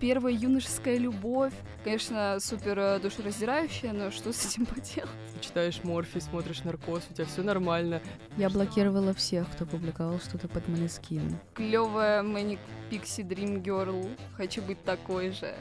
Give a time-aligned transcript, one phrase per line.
[0.00, 1.52] первая юношеская любовь.
[1.84, 5.10] Конечно, супер э, душераздирающая, но что с этим поделать?
[5.40, 8.02] Читаешь Морфи, смотришь Наркоз, у тебя все нормально.
[8.36, 11.38] Я блокировала всех, кто публиковал что-то под Манескин.
[11.54, 12.58] Клевая Manic
[12.90, 14.10] Pixie Dream Girl.
[14.36, 15.54] Хочу быть такой же.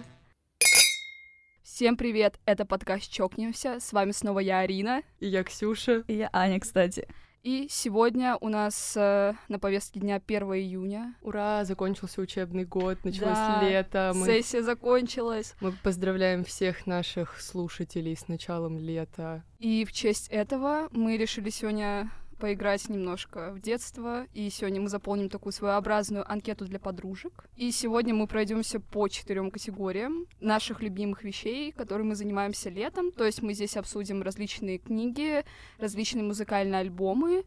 [1.61, 3.79] Всем привет, это подкаст «Чокнемся».
[3.79, 5.01] С вами снова я, Арина.
[5.19, 6.03] И я Ксюша.
[6.07, 7.07] И я Аня, кстати.
[7.41, 11.15] И сегодня у нас э, на повестке дня 1 июня.
[11.21, 14.11] Ура, закончился учебный год, началось Да, лето.
[14.13, 15.55] Мы, Сессия закончилась.
[15.61, 19.43] мы поздравляем всех наших слушателей с началом лета.
[19.57, 24.25] И в честь этого мы решили сегодня поиграть немножко в детство.
[24.33, 27.45] И сегодня мы заполним такую своеобразную анкету для подружек.
[27.55, 33.11] И сегодня мы пройдемся по четырем категориям наших любимых вещей, которые мы занимаемся летом.
[33.11, 35.43] То есть мы здесь обсудим различные книги,
[35.77, 37.43] различные музыкальные альбомы,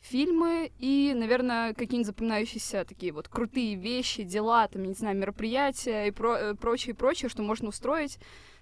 [0.00, 6.10] фильмы и, наверное, какие-нибудь запоминающиеся такие вот крутые вещи, дела, там, не знаю, мероприятия и
[6.10, 8.18] про- э, прочее, прочее, что можно устроить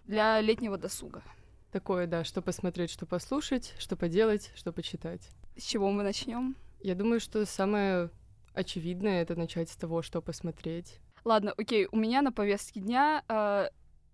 [0.06, 1.22] для летнего досуга.
[1.72, 5.30] Такое, да, что посмотреть, что послушать, что поделать, что почитать.
[5.56, 6.56] С чего мы начнем?
[6.80, 8.10] Я думаю, что самое
[8.54, 10.98] очевидное— это начать с того, что посмотреть.
[11.24, 13.68] Ладно, окей, у меня на повестке дня э,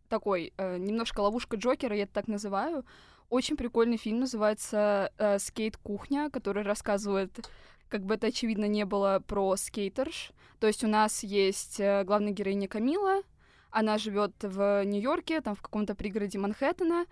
[0.08, 2.84] такой э, немножко ловушка Джокера, я это так называю.
[3.30, 7.48] Очень прикольный фильм, называется э, «Скейт-кухня», который рассказывает,
[7.88, 10.32] как бы это очевидно не было, про скейтерш.
[10.60, 13.22] То есть у нас есть э, главная героиня Камила,
[13.70, 17.06] она живет в Нью-Йорке, там в каком-то пригороде Манхэттена,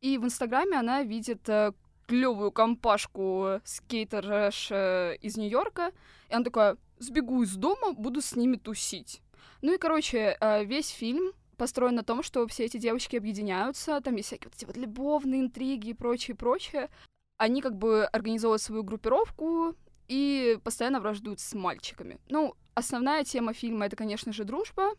[0.00, 1.72] и в Инстаграме она видит э,
[2.08, 5.92] клевую компашку скейтерш э, из Нью-Йорка,
[6.30, 9.20] и она такая, сбегу из дома, буду с ними тусить.
[9.60, 14.16] Ну и, короче, э, весь фильм построен на том, что все эти девочки объединяются, там
[14.16, 16.88] есть всякие вот эти вот любовные интриги и прочее, прочее.
[17.36, 19.74] Они как бы организовывают свою группировку
[20.08, 22.18] и постоянно враждуют с мальчиками.
[22.30, 24.94] Ну, основная тема фильма— это, конечно же, дружба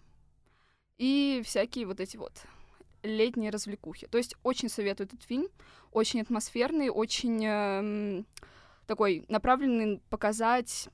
[0.99, 2.33] и всякие вот эти вот
[3.03, 4.07] летние развлекухи.
[4.07, 5.47] То есть очень советую этот фильм.
[5.91, 8.25] Очень атмосферный, очень эм,
[8.85, 10.89] такой направленный показать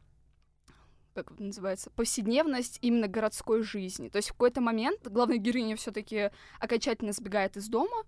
[1.16, 4.10] как это называется, повседневность именно городской жизни.
[4.10, 6.30] То есть в какой-то момент главная героиня все-таки
[6.60, 8.04] окончательно сбегает из дома,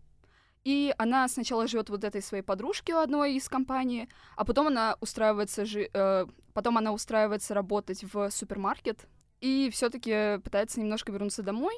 [0.66, 4.98] и она сначала живет вот этой своей подружки у одной из компаний, а потом она
[5.00, 9.08] устраивается, жи- э, потом она устраивается работать в супермаркет
[9.40, 11.78] и все-таки пытается немножко вернуться домой,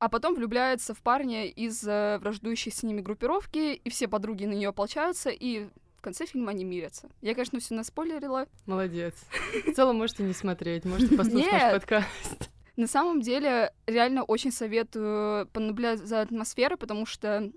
[0.00, 4.54] а потом влюбляется в парня из э, враждующей с ними группировки, и все подруги на
[4.54, 5.66] нее ополчаются, и
[5.98, 7.10] в конце фильма они мирятся.
[7.20, 8.46] Я, конечно, все наспойлерила.
[8.64, 9.14] Молодец.
[9.66, 12.50] В целом можете не смотреть, можете послушать наш подкаст.
[12.76, 17.52] На самом деле, реально очень советую понаблюдать за атмосферой, потому что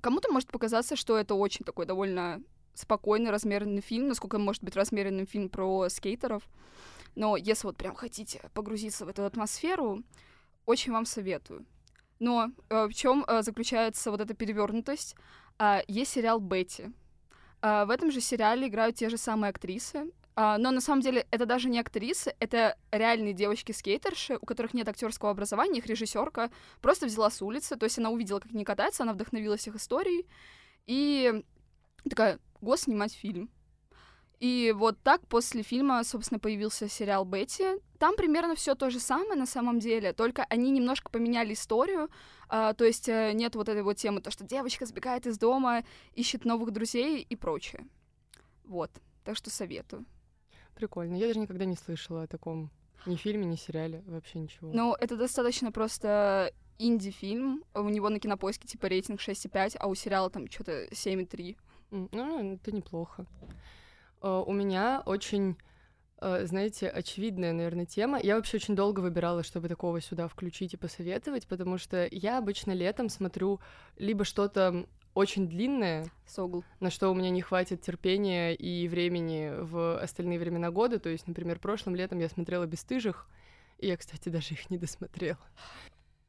[0.00, 2.42] кому-то может показаться, что это очень такой довольно
[2.74, 6.42] спокойный, размеренный фильм, насколько может быть размеренным фильм про скейтеров.
[7.14, 10.02] Но если вот прям хотите погрузиться в эту атмосферу,
[10.66, 11.66] очень вам советую.
[12.18, 15.16] Но э, в чем э, заключается вот эта перевернутость?
[15.58, 16.92] А, есть сериал Бетти.
[17.62, 20.10] А, в этом же сериале играют те же самые актрисы.
[20.36, 24.88] А, но на самом деле это даже не актрисы, это реальные девочки-скейтерши, у которых нет
[24.88, 26.50] актерского образования, их режиссерка
[26.80, 30.26] просто взяла с улицы, то есть она увидела, как они катаются, она вдохновилась их историей,
[30.86, 31.44] и
[32.08, 33.50] такая, го, снимать фильм.
[34.40, 37.64] И вот так после фильма, собственно, появился сериал Бетти.
[37.98, 42.08] Там примерно все то же самое на самом деле, только они немножко поменяли историю.
[42.48, 45.84] а, то есть э, нет вот этой вот темы, то, что девочка сбегает из дома,
[46.14, 47.86] ищет новых друзей и прочее.
[48.64, 48.90] Вот.
[49.24, 50.06] Так что советую.
[50.74, 51.16] Прикольно.
[51.16, 52.70] Я даже никогда не слышала о таком
[53.04, 54.70] ни фильме, ни сериале, вообще ничего.
[54.72, 57.62] Ну, это достаточно просто инди-фильм.
[57.74, 61.56] У него на кинопоиске типа рейтинг 6,5, а у сериала там что-то 7,3.
[61.90, 63.26] М, Ну, это неплохо.
[64.22, 65.56] Э, У меня очень,
[66.20, 68.18] э, знаете, очевидная, наверное, тема.
[68.22, 72.72] Я вообще очень долго выбирала, чтобы такого сюда включить и посоветовать, потому что я обычно
[72.72, 73.60] летом смотрю
[73.96, 76.64] либо что-то очень длинное, Согл.
[76.78, 80.98] на что у меня не хватит терпения и времени в остальные времена года.
[81.00, 83.28] То есть, например, прошлым летом я смотрела «Бесстыжих»,
[83.78, 85.38] и я, кстати, даже их не досмотрела.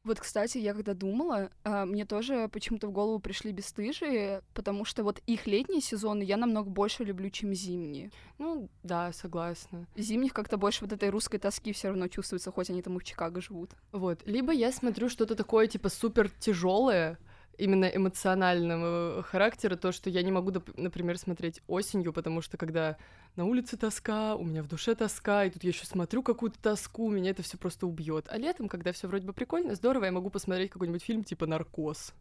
[0.03, 5.03] Вот, кстати, я когда думала, а, мне тоже почему-то в голову пришли бесстыжие, потому что
[5.03, 8.09] вот их летние сезоны я намного больше люблю, чем зимние.
[8.39, 9.85] Ну, да, согласна.
[9.95, 13.03] Зимних как-то больше вот этой русской тоски все равно чувствуется, хоть они там и в
[13.03, 13.71] Чикаго живут.
[13.91, 14.21] Вот.
[14.25, 17.19] Либо я смотрю что-то такое, типа, супер тяжелое,
[17.59, 22.97] именно эмоционального характера, то, что я не могу, например, смотреть осенью, потому что когда
[23.35, 27.09] на улице тоска, у меня в душе тоска, и тут я еще смотрю какую-то тоску,
[27.09, 28.27] меня это все просто убьет.
[28.29, 32.13] А летом, когда все вроде бы прикольно, здорово, я могу посмотреть какой-нибудь фильм типа «Наркоз».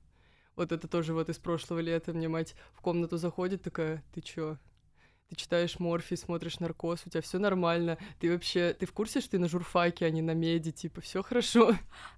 [0.57, 4.59] Вот это тоже вот из прошлого лета мне мать в комнату заходит, такая, ты чё?
[5.31, 7.99] ты читаешь Морфи, смотришь Наркоз, у тебя все нормально.
[8.19, 11.23] Ты вообще, ты в курсе, что ты на журфаке, а не на меди, типа, все
[11.23, 11.77] хорошо.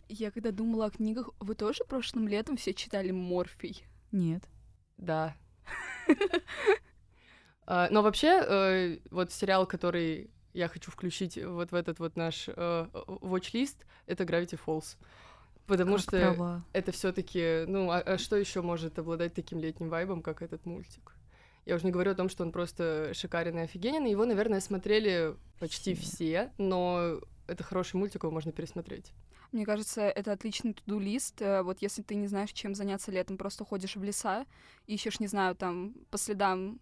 [0.09, 3.85] Я когда думала о книгах, вы тоже прошлым летом все читали Морфий?
[4.13, 4.45] Нет.
[4.97, 5.37] Да.
[7.75, 12.47] А, Но вообще, э, вот сериал, который я хочу включить вот в этот вот наш
[12.49, 14.99] э, watch-лист, это Gravity Falls.
[15.67, 16.65] Потому Как что права.
[16.75, 21.17] это все-таки, ну, а, а что еще может обладать таким летним вайбом, как этот мультик?
[21.65, 24.05] Я уже не говорю о том, что он просто шикарен и офигенен.
[24.05, 26.03] Его, наверное, смотрели почти Все.
[26.05, 29.15] все, но это хороший мультик, его можно пересмотреть.
[29.51, 31.41] Мне кажется, это отличный туду-лист.
[31.41, 34.45] Э, Вот если ты не знаешь, чем заняться летом, просто ходишь в леса,
[34.87, 36.79] ищешь, не знаю, там, по следам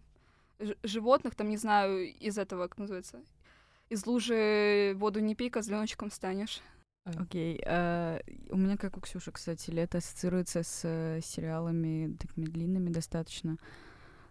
[0.83, 3.19] животных, там, не знаю, из этого, как называется,
[3.89, 6.61] из лужи воду не пей, козленочком станешь.
[7.03, 7.59] Окей.
[7.65, 8.19] а,
[8.51, 13.57] у меня, как у Ксюши, кстати, лето ассоциируется с э, сериалами такими длинными достаточно.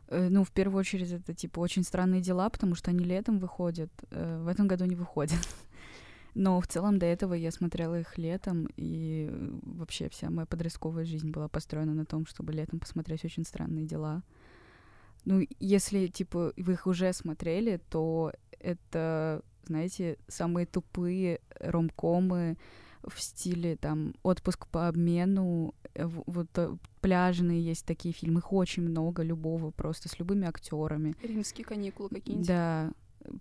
[0.09, 3.91] Э, Ну, в первую очередь, это типа очень странные дела, потому что они летом выходят.
[4.11, 5.41] э, В этом году не выходят.
[6.35, 9.29] Но в целом до этого я смотрела их летом, и
[9.63, 14.23] вообще вся моя подростковая жизнь была построена на том, чтобы летом посмотреть очень странные дела.
[15.25, 22.57] Ну, если, типа, вы их уже смотрели, то это, знаете, самые тупые ромкомы
[23.03, 28.83] в стиле там отпуск по обмену, э, вот э, пляжные есть такие фильмы, их очень
[28.83, 31.15] много, любого, просто с любыми актерами.
[31.23, 32.47] Римские каникулы какие-нибудь.
[32.47, 32.93] Да,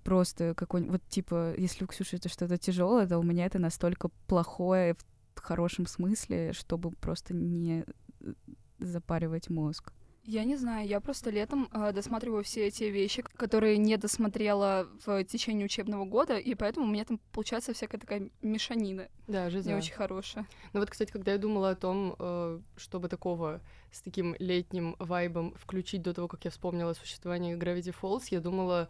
[0.03, 4.09] просто какой-нибудь, вот типа, если у Ксюши это что-то тяжелое, то у меня это настолько
[4.27, 4.95] плохое
[5.35, 7.85] в хорошем смысле, чтобы просто не
[8.21, 8.33] э,
[8.79, 9.93] запаривать мозг.
[10.29, 15.23] Я не знаю, я просто летом э, досматриваю все те вещи, которые не досмотрела в
[15.23, 19.75] течение учебного года, и поэтому у меня там получается всякая такая мешанина, Да, не жиза.
[19.75, 20.45] очень хорошая.
[20.73, 23.59] Ну вот, кстати, когда я думала о том, э, чтобы такого
[23.91, 28.39] с таким летним вайбом включить до того, как я вспомнила о существовании Gravity Falls, я
[28.39, 28.87] думала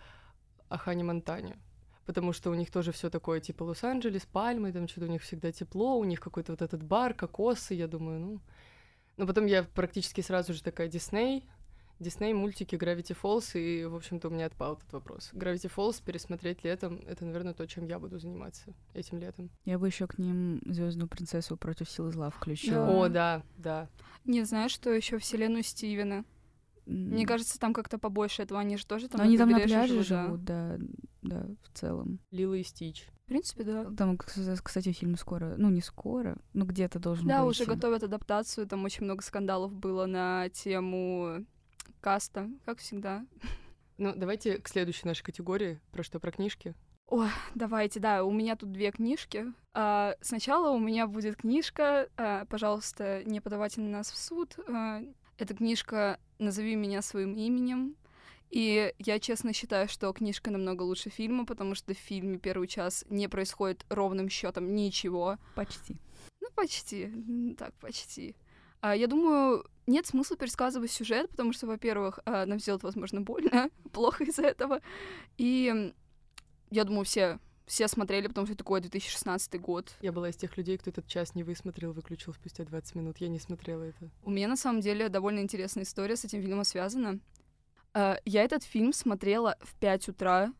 [0.67, 1.57] о Хане Монтане.
[2.05, 5.53] Потому что у них тоже все такое, типа Лос-Анджелес, Пальмы, там что-то у них всегда
[5.53, 8.41] тепло, у них какой-то вот этот бар, кокосы, я думаю, ну...
[9.19, 11.43] Но потом я практически сразу же такая Дисней,
[11.99, 15.31] Дисней, мультики, Gravity Falls, и, в общем-то, у меня отпал этот вопрос.
[15.33, 19.49] Gravity Falls пересмотреть летом— это, наверное, то, чем я буду заниматься этим летом.
[19.65, 22.85] Я бы еще к ним Звездную принцессу против силы зла включила.
[22.85, 22.91] Да.
[22.91, 23.89] О, да, да.
[24.23, 26.23] Не знаю, что еще вселенную Стивена.
[26.85, 28.61] Мне М, кажется, там как-то побольше этого.
[28.61, 30.23] Они же тоже там но они там на пляже живут, да.
[30.23, 30.77] живут, да,
[31.23, 32.19] да, в целом.
[32.31, 33.09] Лила и Стич.
[33.29, 33.85] В принципе, да.
[33.95, 37.61] Там, кс- кстати, фильм скоро, ну не скоро, но где-то должен Да, выйти.
[37.61, 38.65] уже готовят адаптацию.
[38.65, 41.45] Там очень много скандалов было на тему
[42.01, 43.25] каста, как всегда.
[44.01, 45.79] Ну, давайте к следующей нашей категории.
[45.91, 46.19] Про что?
[46.21, 46.73] Про книжки?
[47.53, 49.45] Давайте, да, у меня тут две книжки.
[49.73, 54.57] А, сначала у меня будет книжка, а, пожалуйста, не подавайте на нас в суд.
[54.69, 55.01] А,
[55.37, 57.95] эта книжка «Назови меня своим именем».
[58.49, 63.05] И я честно считаю, что книжка намного лучше фильма, потому что в фильме первый час
[63.09, 65.37] не происходит ровным счетом ничего.
[65.55, 65.97] Почти.
[66.41, 67.11] Ну, почти.
[67.57, 68.35] Так, почти.
[68.81, 73.69] А, я думаю, нет смысла пересказывать сюжет, потому что, во-первых, а, нам сделать, возможно, больно,
[73.91, 74.81] плохо из-за этого.
[75.37, 75.93] И
[76.71, 79.91] я думаю, все, все смотрели, потому что это такой 2016 год.
[80.01, 83.17] Я была из тех людей, кто этот час не высмотрел, выключил спустя 20 минут.
[83.17, 84.09] Я не смотрела это.
[84.23, 87.19] У меня, на самом деле, довольно интересная история с этим фильмом связана.
[87.99, 90.53] А, Я этот фильм смотрела в 5 утра.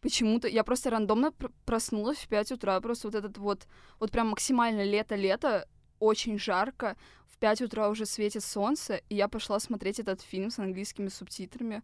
[0.00, 2.80] Почему-то я просто рандомно пр- проснулась в 5 утра.
[2.80, 3.66] Просто вот этот вот,
[3.98, 5.66] вот прям максимально лето-лето,
[5.98, 6.96] очень жарко.
[7.26, 11.82] В 5 утра уже светит солнце, и я пошла смотреть этот фильм с английскими субтитрами.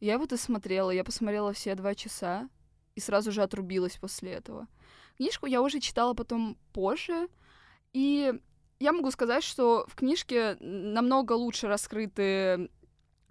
[0.00, 2.48] Я его досмотрела, я посмотрела все два часа
[2.96, 4.66] и сразу же отрубилась после этого.
[5.16, 7.28] Книжку я уже читала потом позже,
[7.92, 8.34] и
[8.80, 12.68] я могу сказать, что в книжке намного лучше раскрыты,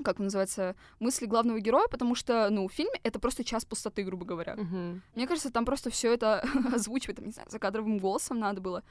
[0.03, 4.25] как называется, мысли главного героя, потому что, ну, в фильме это просто час пустоты, грубо
[4.25, 4.55] говоря.
[4.55, 5.01] Мгм.
[5.15, 6.41] Мне кажется, там просто все это
[6.73, 8.83] озвучивать, там, не знаю, закадровым голосом надо было.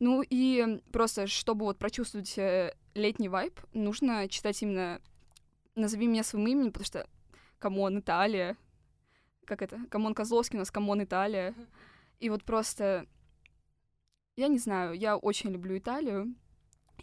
[0.00, 5.00] Ну и просто, чтобы вот прочувствовать э, летний вайб, нужно читать именно
[5.74, 7.08] «Назови меня своим именем», потому что
[7.58, 8.56] «Come on, Италия»,
[9.44, 11.54] как это, «Come on, Козловский» у нас «Come on, Италия».
[12.20, 13.06] И вот просто,
[14.36, 16.34] я не знаю, я очень люблю Италию,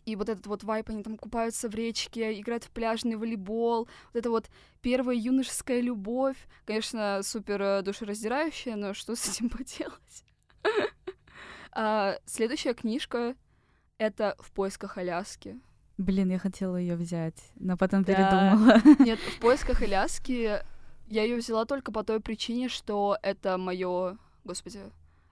[0.05, 4.19] и вот этот вот вайб, они там купаются в речке, играют в пляжный волейбол, вот
[4.19, 4.49] это вот
[4.81, 10.23] первая юношеская любовь, конечно, супер э, душераздирающая, но что с этим поделать?
[11.71, 13.35] А, Следующая книжка—
[13.97, 15.59] это «В поисках Аляски».
[15.97, 18.81] Блин, я хотела ее взять, но потом передумала.
[18.99, 20.61] Нет, «В поисках Аляски»
[21.07, 24.79] я ее взяла только по той причине, что это мое, господи,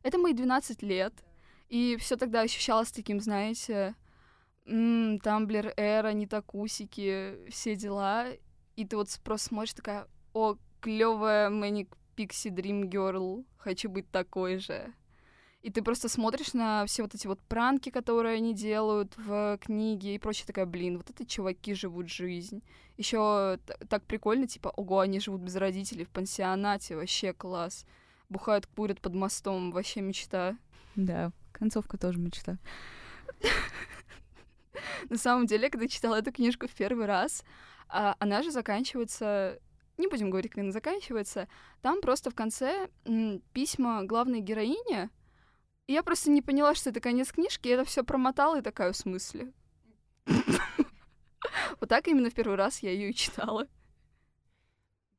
[0.03, 1.13] это мои 12 лет,
[1.69, 3.95] и все тогда ощущалось таким, знаете,
[4.67, 8.27] Тамблер, Эра, не такусики, все дела,
[8.75, 14.57] и ты вот просто смотришь такая, о, клевая Manic Pixie Dream Girl, хочу быть такой
[14.57, 14.93] же.
[15.61, 20.15] И ты просто смотришь на все вот эти вот пранки, которые они делают в книге
[20.15, 22.61] и прочее, такая, блин, вот это чуваки живут жизнь.
[22.97, 23.59] Еще
[23.89, 27.85] так прикольно, типа, ого, они живут без родителей в пансионате, вообще класс.
[28.29, 30.57] Бухают, курят под мостом, вообще мечта.
[30.95, 32.57] Да, концовка тоже мечта.
[35.09, 37.43] На самом деле, когда читала эту книжку в первый раз,
[37.89, 39.59] а, она же заканчивается
[39.97, 41.47] не будем говорить, как она заканчивается,
[41.81, 42.89] там просто в конце
[43.53, 45.09] письма главной героине.
[45.87, 48.91] И я просто не поняла, что это конец книжки, и это все промотала и такая
[48.91, 49.51] в смысле.
[51.79, 53.67] Вот так именно в первый раз я ее и читала.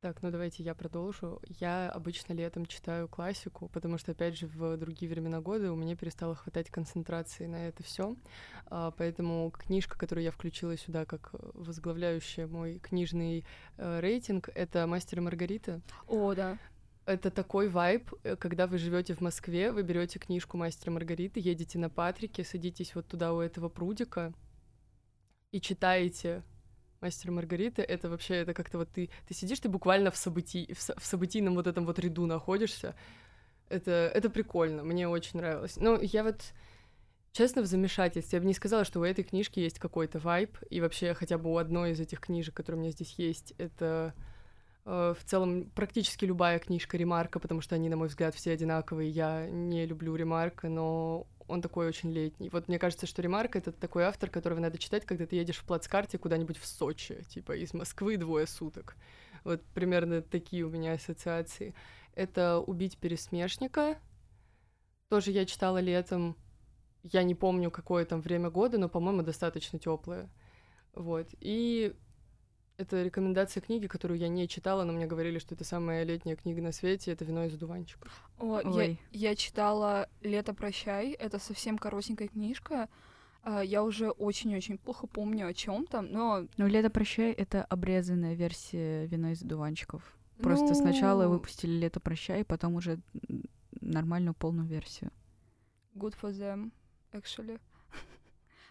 [0.01, 1.41] Так, ну давайте я продолжу.
[1.59, 5.97] Я обычно летом читаю классику, потому что, опять же, в другие времена года у меня
[5.97, 8.15] перестало хватать концентрации на это все.
[8.67, 13.45] А, поэтому книжка, которую я включила сюда как возглавляющая мой книжный
[13.77, 15.81] э, рейтинг, это «Мастер и Маргарита».
[16.07, 16.59] О, да.
[17.05, 21.77] Это такой вайб, э, когда вы живете в Москве, вы берете книжку Мастера Маргариты, едете
[21.81, 24.33] на Патрике, садитесь вот туда у этого прудика
[25.51, 26.45] и читаете
[27.01, 30.79] Мастер Маргарита, это вообще, это как-то вот ты, ты сидишь, ты буквально в, событий, в,
[30.79, 32.97] в событийном вот этом вот ряду находишься.
[33.69, 35.77] Это, это прикольно, мне очень нравилось.
[35.77, 36.43] Ну, я вот,
[37.33, 38.39] честно, в замешательстве.
[38.39, 41.53] Я бы не сказала, что у этой книжки есть какой-то вайб, и вообще хотя бы
[41.53, 44.13] у одной из этих книжек, которые у меня здесь есть, это
[44.85, 49.11] э, в целом практически любая книжка Ремарка, потому что они, на мой взгляд, все одинаковые.
[49.11, 52.51] Я не люблю Ремарка, но он такой очень летний.
[52.51, 55.65] Вот мне кажется, что Ремарк— это такой автор, которого надо читать, когда ты едешь в
[55.65, 58.97] плацкарте куда-нибудь в Сочи, типа из Москвы двое суток.
[59.45, 61.75] Вот примерно такие у меня ассоциации.
[62.15, 63.99] Это «Убить пересмешника».
[65.09, 66.37] Тоже я читала летом.
[67.03, 70.29] Я не помню, какое там время года, но, по-моему, достаточно теплое.
[70.95, 71.29] Вот.
[71.41, 71.95] И
[72.79, 76.63] это рекомендация книги, которую я не читала, но мне говорили, что это самая летняя книга
[76.63, 78.31] на свете, это «Вино из одуванчиков».
[78.39, 79.01] О, Ой.
[79.11, 82.89] я, я читала «Лето, прощай», это совсем коротенькая книжка,
[83.43, 86.47] а, я уже очень-очень плохо помню о чем там, но...
[86.57, 90.17] Ну, «Лето, прощай»— это обрезанная версия «Вино из одуванчиков».
[90.41, 90.75] Просто ну...
[90.75, 93.01] сначала выпустили «Лето, прощай», потом уже
[93.81, 95.11] нормальную полную версию.
[95.97, 96.71] Good for them,
[97.13, 97.59] actually.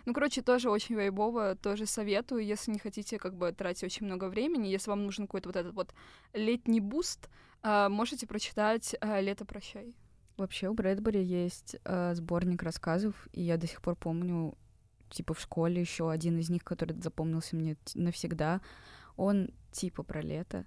[0.07, 4.29] Ну, короче, тоже очень вайбово, тоже советую, если не хотите как бы тратить очень много
[4.29, 5.93] времени, если вам нужен какой-то вот этот вот
[6.31, 7.29] летний boost,
[7.61, 9.93] э, можете прочитать э, «Лето прощай».
[10.37, 14.57] Вообще у Брэдбери есть э, сборник рассказов, и я до сих пор помню,
[15.09, 18.61] типа в школе еще один из них, который запомнился мне навсегда,
[19.17, 20.65] он типа про лето.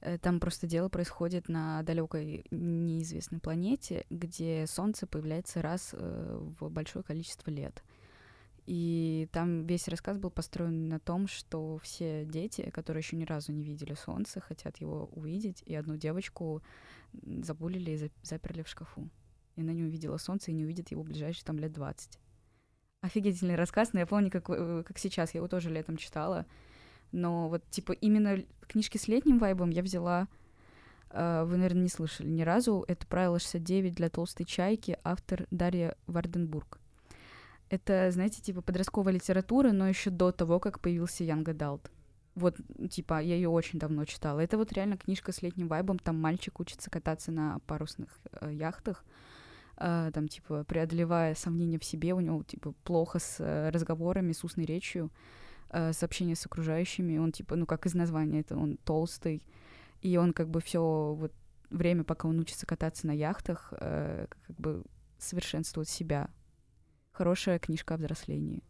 [0.00, 6.70] Э, там просто дело происходит на далекой неизвестной планете, где Солнце появляется раз э, в
[6.70, 7.82] большое количество лет.
[8.72, 13.50] И там весь рассказ был построен на том, что все дети, которые еще ни разу
[13.50, 16.62] не видели солнце, хотят его увидеть, и одну девочку
[17.12, 19.10] забулили и заперли в шкафу.
[19.56, 22.20] И она не увидела солнце и не увидит его ближайшие там лет 20.
[23.00, 26.46] Офигительный рассказ, но я помню, как, э, как сейчас, я его тоже летом читала.
[27.10, 30.28] Но вот, типа, именно книжки с летним вайбом я взяла
[31.12, 32.84] Uh, вы, наверное, не слышали ни разу.
[32.86, 36.78] Это «Правило 69 для толстой чайки», автор Дарья Варденбург.
[37.70, 41.88] Это, знаете, типа подростковая литература, но еще до того, как появился Young Adult.
[42.34, 42.56] Вот,
[42.90, 44.40] типа, я ее очень давно читала.
[44.40, 45.98] Это вот реально книжка с летним вайбом.
[45.98, 49.04] Там мальчик учится кататься на парусных э, яхтах,
[49.76, 52.12] э, там, типа, преодолевая сомнения в себе.
[52.12, 55.12] У него, типа, плохо с э, разговорами, с устной речью,
[55.70, 57.18] э, с общением с окружающими.
[57.18, 59.44] Он, типа, ну, как из названия, это он толстый.
[60.00, 61.32] И он, как бы, все вот
[61.68, 64.84] время, пока он учится кататься на яхтах, э, как бы
[65.18, 66.30] совершенствует себя
[67.12, 68.62] хорошая книжка о взрослении.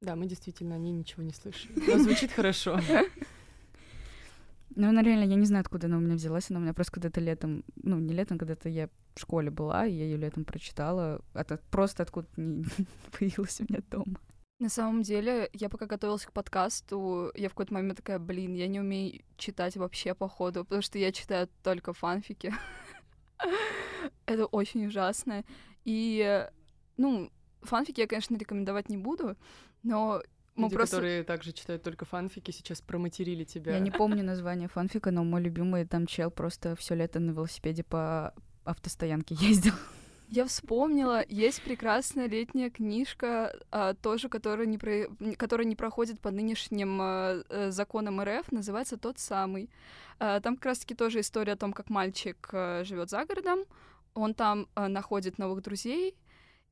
[0.00, 1.72] Да, мы действительно о ней ничего не слышали.
[1.86, 2.80] Но звучит хорошо.
[4.76, 6.50] Ну, она реально, я не знаю, откуда она у меня взялась.
[6.50, 9.92] Она у меня просто когда-то летом, ну, не летом, когда-то я в школе была, и
[9.92, 11.20] я ее летом прочитала.
[11.34, 12.64] Это просто откуда не
[13.18, 14.20] появилась у меня дома.
[14.60, 18.66] На самом деле, я пока готовилась к подкасту, я в какой-то момент такая, блин, я
[18.66, 22.52] не умею читать вообще, походу, потому что я читаю только фанфики.
[24.26, 25.44] Это очень ужасно.
[25.84, 26.46] И
[26.98, 27.30] ну,
[27.62, 29.36] фанфики я, конечно, рекомендовать не буду,
[29.82, 30.22] но
[30.54, 30.96] мы Люди, просто...
[30.96, 33.72] которые также читают только фанфики, сейчас проматерили тебя.
[33.72, 37.84] Я не помню название фанфика, но мой любимый там чел просто все лето на велосипеде
[37.84, 39.72] по автостоянке ездил.
[40.30, 45.06] Я вспомнила, есть прекрасная летняя книжка, а, тоже, которая не, про...
[45.38, 49.70] которая не проходит по нынешним а, э, законам РФ, называется «Тот самый».
[50.18, 53.60] А, там как раз-таки тоже история о том, как мальчик а, живет за городом,
[54.12, 56.14] он там а, находит новых друзей,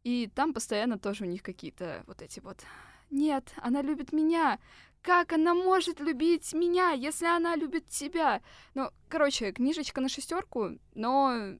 [0.06, 2.64] и там постоянно тоже у них какие-то вот эти вот
[3.10, 4.60] Нет, она любит меня.
[5.02, 8.40] Как она может любить меня, если она любит тебя?
[8.74, 11.56] Ну, короче, книжечка на шестерку, но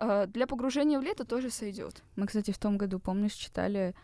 [0.00, 2.02] э, для погружения в лето тоже сойдет.
[2.16, 3.94] Мы, кстати, в том году, помнишь, читали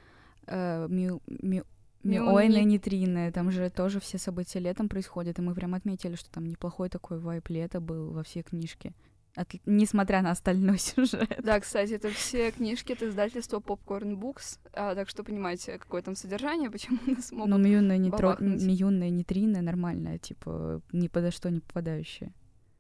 [0.46, 1.64] э, Мю, Мю,
[2.04, 3.32] Мю- Миойны Ми- Нитрины.
[3.32, 7.18] Там же тоже все события летом происходят, и мы прям отметили, что там неплохой такой
[7.18, 8.94] вайп лета был во всей книжке.
[9.36, 11.40] От- Несмотря на остальной сюжет.
[11.42, 16.14] Да, кстати, это все книжки от издательства Popcorn Books, а, так что понимаете, какое там
[16.14, 17.48] содержание, почему нас могут...
[17.50, 18.36] Но Миюнная, нитро...
[18.38, 22.32] Миюнная Нитрина нормальная, типа, ни подо что не попадающая.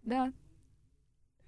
[0.04, 0.32] Да,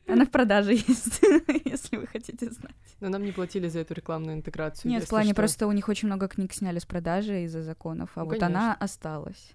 [0.08, 1.20] Она в продаже есть,
[1.64, 2.74] если вы хотите знать.
[3.00, 4.90] Но нам не платили за эту рекламную интеграцию.
[4.90, 5.36] Нет, в плане что.
[5.36, 8.60] просто у них очень много книг сняли с продажи из-за законов, а Ну, вот она
[8.60, 8.74] конечно.
[8.84, 9.52] осталась.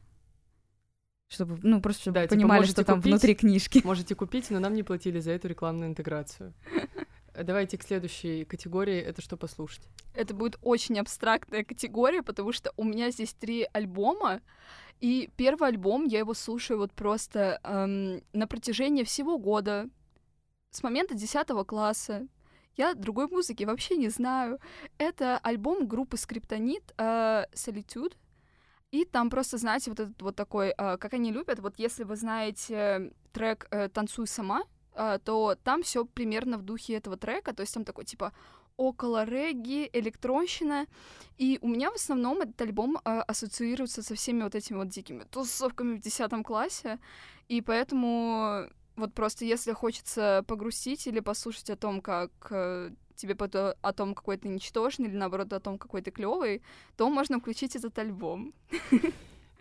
[1.32, 3.12] Чтобы, ну, просто чтобы Да, типа, понимали, можете что там купить.
[3.12, 3.82] внутри книжки.
[3.86, 6.54] Можете купить, но нам не платили за эту рекламную интеграцию.
[7.34, 9.00] Давайте к следующей категории.
[9.00, 9.88] Это что послушать?
[10.14, 14.42] это будет очень абстрактная категория, потому что у меня здесь три альбома,
[15.00, 19.90] и первый альбом я его слушаю вот просто эм, на протяжении всего года,
[20.72, 22.28] с момента 10 класса.
[22.78, 24.60] Я другой музыки вообще не знаю.
[24.98, 28.14] Это альбом группы Скриптонит э, Solitude.
[28.92, 32.16] И там просто, знаете, вот этот вот такой, э, как они любят, вот если вы
[32.16, 37.62] знаете трек э, «Танцуй сама», э, то там все примерно в духе этого трека, то
[37.62, 38.34] есть там такой типа
[38.78, 40.88] около регги, электронщина.
[41.38, 45.24] И у меня в основном этот альбом э, ассоциируется со всеми вот этими вот дикими
[45.24, 47.00] тусовками в 10 классе.
[47.48, 53.78] И поэтому вот просто если хочется погрустить или послушать о том, как э, тебе пото-
[53.82, 56.62] о том, какой ты ничтожный, или наоборот о том, какой ты клевый,
[56.98, 58.54] то можно включить этот альбом.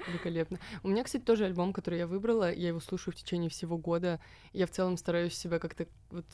[0.09, 0.59] Великолепно.
[0.83, 2.51] У меня, кстати, тоже альбом, который я выбрала.
[2.53, 4.19] Я его слушаю в течение всего года.
[4.53, 6.25] Я в целом стараюсь себя как-то вот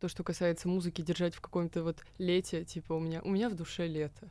[0.00, 2.64] то, что касается музыки, держать в каком-то вот лете.
[2.64, 4.28] Типа у меня у меня в душе лето.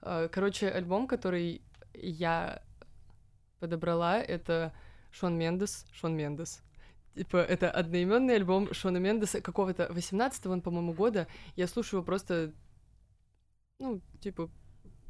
[0.00, 1.60] А, Короче, альбом, который
[1.92, 2.62] я
[3.58, 4.72] подобрала, это
[5.10, 5.84] Шон Мендес.
[5.92, 6.62] Шон Мендес.
[7.14, 11.26] Типа, это одноименный альбом Шона Мендеса какого-то 18-го, он, по-моему, года.
[11.56, 12.52] Я слушаю его просто,
[13.78, 14.50] ну, типа,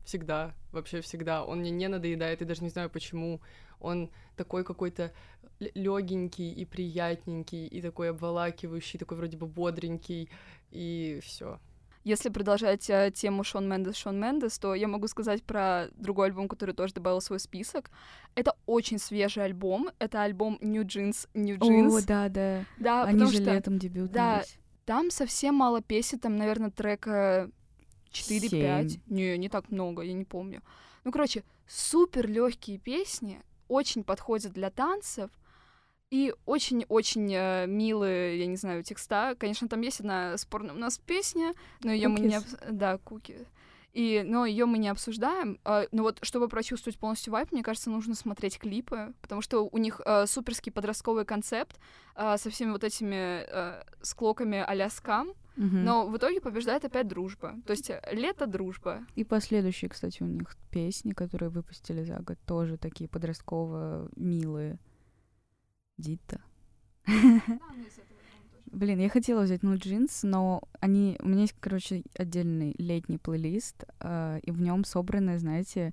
[0.05, 1.45] всегда, вообще всегда.
[1.45, 3.41] Он мне не надоедает, я даже не знаю почему.
[3.81, 5.13] Он такой какой-то
[5.59, 10.31] легенький и приятненький, и такой обволакивающий, такой вроде бы бодренький,
[10.71, 11.61] и все.
[12.03, 16.49] Если продолжать э, тему Шон Мендес, Шон Мендес, то я могу сказать про другой альбом,
[16.49, 17.91] который тоже добавил в свой список.
[18.35, 19.91] Это очень свежий альбом.
[19.99, 21.99] Это альбом New Jeans, New Jeans.
[21.99, 22.65] О, да, да.
[22.79, 24.59] да, Они же что летом дебютнулись.
[24.87, 27.51] там совсем мало песен, там, наверное, трека
[28.13, 28.49] 4-5.
[28.49, 29.01] Семь.
[29.07, 30.63] Не, не так много, я не помню.
[31.05, 35.31] Ну, короче, супер легкие песни, очень подходят для танцев.
[36.11, 39.37] И очень-очень э, милые, я не знаю, текста.
[39.39, 42.35] Конечно, там есть одна спорная у нас песня, но ее мы не...
[42.37, 43.47] Обс- Да, куки.
[43.93, 45.59] И, но ее мы не обсуждаем.
[45.65, 49.79] А, но вот, чтобы прочувствовать полностью вайп, мне кажется, нужно смотреть клипы, потому что у
[49.79, 51.79] них э, суперский подростковый концепт
[52.17, 55.33] э, со всеми вот этими э, склоками а-ля скам.
[55.57, 55.85] Мгм.
[55.85, 57.55] Но в итоге побеждает опять дружба.
[57.67, 59.05] То есть лето дружба.
[59.15, 64.79] И последующие, кстати, у них песни, которые выпустили за год, тоже такие подростково-милые.
[66.01, 66.41] Дита.
[68.73, 71.17] Блин, я хотела взять Ну Джинс, но они...
[71.21, 75.93] У меня есть, короче, отдельный летний плейлист, э, и в нем собраны, знаете,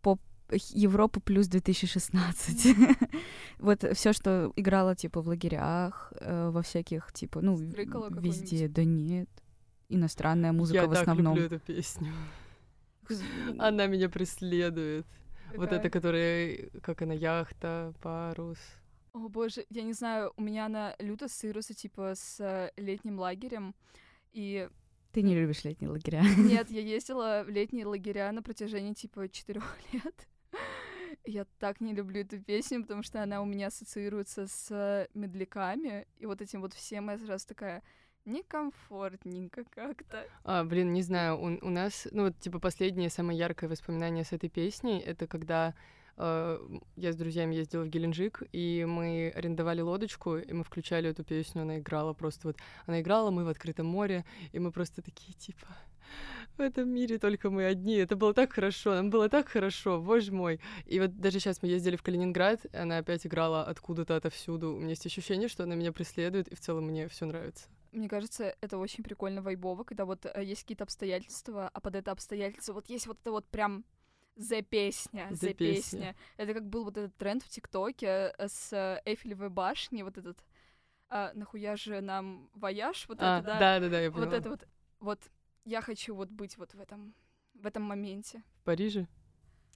[0.00, 0.18] поп
[0.50, 2.76] Европа плюс 2016.
[3.58, 8.68] вот все, что играло, типа, в лагерях, э, во всяких, типа, ну, Стрыкало везде.
[8.68, 9.28] Да нет.
[9.90, 11.36] Иностранная музыка я в так основном.
[11.36, 12.12] люблю эту песню.
[13.58, 15.06] Она меня преследует.
[15.50, 15.78] Вот Какая?
[15.80, 18.58] это, которая, как она, яхта, парус.
[19.14, 23.76] О боже, я не знаю, у меня она люто ассоциируется, типа, с э, летним лагерем.
[24.32, 24.68] И
[25.12, 26.22] Ты не любишь летние лагеря.
[26.36, 30.28] нет, я ездила в летние лагеря на протяжении, типа, четырех лет.
[31.24, 36.08] Я так не люблю эту песню, потому что она у меня ассоциируется с медляками.
[36.16, 37.84] И вот этим вот всем я сразу такая
[38.24, 40.26] некомфортненько как-то.
[40.42, 44.32] А, блин, не знаю, у, у нас, ну вот, типа, последнее, самое яркое воспоминание с
[44.32, 45.74] этой песней, это когда
[46.16, 51.62] я с друзьями ездила в Геленджик, и мы арендовали лодочку, и мы включали эту песню,
[51.62, 55.66] она играла просто вот, она играла, мы в открытом море, и мы просто такие, типа,
[56.56, 60.32] в этом мире только мы одни, это было так хорошо, нам было так хорошо, боже
[60.32, 60.60] мой.
[60.86, 64.78] И вот даже сейчас мы ездили в Калининград, и она опять играла откуда-то отовсюду, у
[64.78, 67.66] меня есть ощущение, что она меня преследует, и в целом мне все нравится.
[67.90, 72.10] Мне кажется, это очень прикольно вайбово, когда вот э, есть какие-то обстоятельства, а под это
[72.10, 73.84] обстоятельство вот есть вот это вот прям
[74.36, 75.74] за песня, The за песня.
[75.74, 76.16] песня.
[76.36, 80.44] Это как был вот этот тренд в ТикТоке э, с э, Эйфелевой башни, вот этот
[81.08, 84.36] а, нахуя же нам вояж, вот А, это, да, да-да-да, я вот поняла.
[84.38, 84.66] это вот,
[85.00, 85.20] вот
[85.64, 87.14] я хочу вот быть вот в этом,
[87.54, 88.42] в этом моменте.
[88.60, 89.06] В Париже?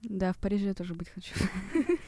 [0.02, 1.34] Да, в Париже я тоже быть хочу.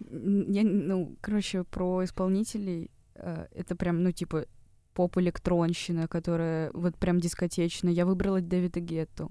[0.00, 2.90] Я, ну, короче, про исполнителей.
[3.14, 4.46] э, Это прям, ну, типа,
[4.94, 7.92] поп-электронщина, которая вот прям дискотечная.
[7.92, 9.30] Я выбрала Дэвида Гетту.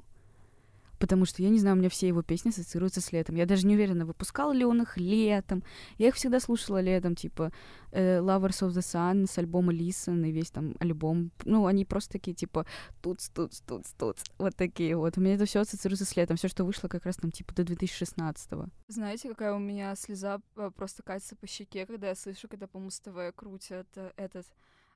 [1.01, 3.35] Потому что, я не знаю, у меня все его песни ассоциируются с летом.
[3.35, 5.63] Я даже не уверена, выпускал ли он их летом.
[5.97, 7.51] Я их всегда слушала летом, типа
[7.91, 11.31] э, Lovers on the Sun с альбома Listen и весь там альбом.
[11.43, 12.67] Ну, они просто такие, типа,
[13.01, 14.23] туц, туц, туц, туц.
[14.37, 15.17] Вот такие вот.
[15.17, 16.37] У меня это все ассоциируется с летом.
[16.37, 18.67] Все, что вышло как раз там, типа, до 2016-го.
[18.87, 22.77] Знаете, какая у меня слеза э, просто катится по щеке, когда я слышу, когда по
[22.77, 24.45] Муз-ТВ крутят э, этот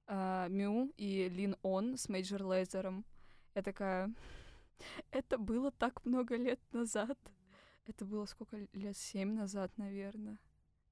[0.07, 3.05] э, MØ и Lean On с Major Lazer ом.
[3.55, 4.13] Я такая...
[5.11, 7.17] Это было так много лет назад.
[7.85, 8.97] Это было сколько лет?
[8.97, 10.39] Семь назад, наверное.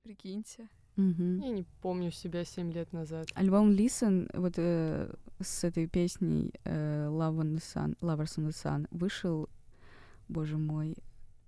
[0.03, 0.69] Прикиньте.
[0.95, 1.39] Мгм.
[1.39, 3.27] Я не помню себя семь лет назад.
[3.33, 8.51] Альбом Listen, вот э, с этой песней э, Love on the Sun, Lovers on the
[8.51, 9.49] Sun, вышел,
[10.27, 10.95] боже мой,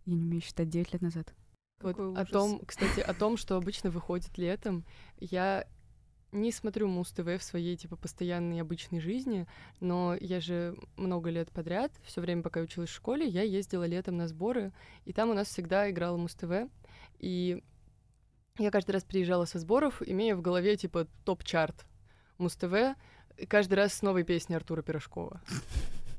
[0.06, 1.36] я не умею считать, 9 лет назад.
[1.82, 2.30] Вот Какой о ужас.
[2.30, 4.84] том, кстати, о том, что обычно выходит летом,
[5.20, 5.68] я
[6.36, 9.48] не смотрю Муз ТВ в своей типа постоянной обычной жизни,
[9.80, 13.86] но я же много лет подряд, все время, пока я училась в школе, я ездила
[13.86, 14.72] летом на сборы,
[15.06, 16.70] и там у нас всегда играл Муз ТВ,
[17.20, 17.64] и
[18.58, 21.86] я каждый раз приезжала со сборов, имея в голове типа топ-чарт
[22.38, 22.96] Муз ТВ,
[23.48, 25.42] каждый раз с новой песней Артура Пирожкова.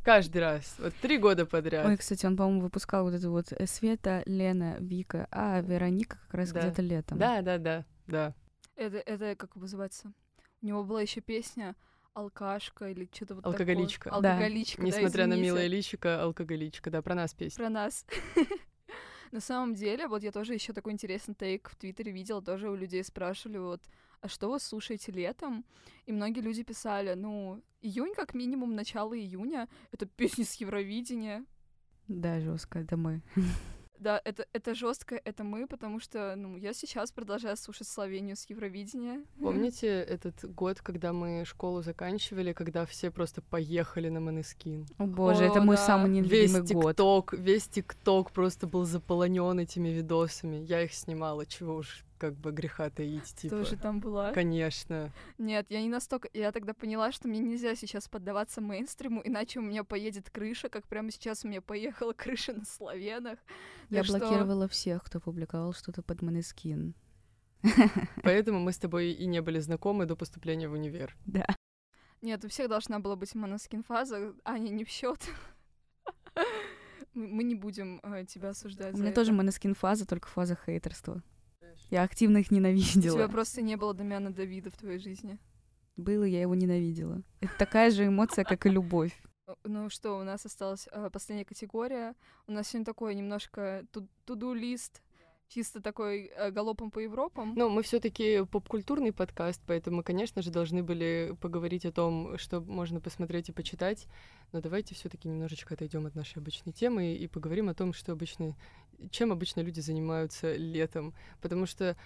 [0.03, 0.77] Каждый раз.
[0.79, 1.85] Вот три года подряд.
[1.85, 6.35] Ой, кстати, он, по-моему, выпускал вот эту вот э, Света, Лена, Вика, а Вероника как
[6.35, 6.61] раз Да.
[6.61, 7.19] где-то летом.
[7.19, 8.35] Да, да, да, да.
[8.77, 10.13] Это, это как называется?
[10.63, 11.75] У него была еще песня
[12.15, 14.11] Алкашка или что-то вот Алкоголичка.
[14.11, 14.31] такое.
[14.31, 15.47] Алкоголичка, да, Несмотря на извините.
[15.47, 17.57] милое личико, алкоголичка, да, про нас песня.
[17.65, 18.07] Про нас.
[19.33, 22.75] На самом деле, вот я тоже еще такой интересный тейк в Твиттере видела, тоже у
[22.75, 23.83] людей спрашивали, вот,
[24.21, 25.65] а что вы слушаете летом?
[26.07, 31.45] И многие люди писали, ну, июнь как минимум, начало июня, это песни с Евровидения.
[32.09, 33.23] Да, жестко, это мы.
[33.99, 38.49] Да, это, это жестко, это мы, потому что, ну, я сейчас продолжаю слушать Словению с
[38.49, 39.23] Евровидения.
[39.41, 44.87] Помните этот год, когда мы школу заканчивали, когда все просто поехали на Манескин?
[44.99, 45.87] О боже, О, это мой да.
[45.87, 46.97] самый Весь нелюбимый год.
[46.97, 50.57] ТикТок, весь ТикТок просто был заполонен этими видосами.
[50.57, 53.57] Я их снимала, чего уж как бы греха таить, типа.
[53.57, 54.33] Тоже там была.
[54.33, 55.13] Конечно.
[55.39, 56.29] Нет, я не настолько...
[56.33, 60.87] Я тогда поняла, что мне нельзя сейчас поддаваться мейнстриму, иначе у меня поедет крыша, как
[60.87, 63.39] прямо сейчас у меня поехала крыша на славянах.
[63.91, 66.95] Я Так что- блокировала всех, кто публиковал что-то под Манескин.
[68.23, 71.17] Поэтому мы с тобой и не были знакомы до поступления в универ.
[71.27, 71.47] Да.
[72.23, 75.21] Нет, у всех должна была быть моноскин фаза, Аня не в счет.
[77.15, 78.95] Мы не будем э, тебя осуждать.
[78.95, 81.23] У меня тоже Манескин фаза, только фаза хейтерства.
[81.91, 83.29] Я активно их У тебя ненавидела.
[83.29, 85.39] просто не было Дамиана Давида в твоей жизни.
[85.97, 87.23] Было, я его ненавидела.
[87.41, 89.13] Это такая же эмоция, как и любовь.
[89.47, 92.15] Э, Ну что, у нас осталась э, последняя категория.
[92.47, 93.87] У нас сегодня такой немножко
[94.25, 95.03] туду-лист,
[95.49, 97.55] чисто такой э, галопом по Европам.
[97.57, 103.01] Ну, мы все-таки попкультурный подкаст, поэтому, конечно же, должны были поговорить о том, что можно
[103.01, 104.07] посмотреть и почитать.
[104.53, 108.57] Но давайте все-таки немножечко отойдем от нашей обычной темы и поговорим о том, что обычно,
[109.11, 111.15] чем обычно люди занимаются летом.
[111.41, 111.97] Потому что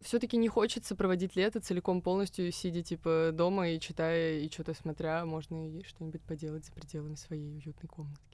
[0.00, 5.24] все-таки не хочется проводить лето целиком полностью, сидя типа дома и читая и что-то смотря,
[5.24, 8.31] можно и что-нибудь поделать за пределами своей уютной комнатки.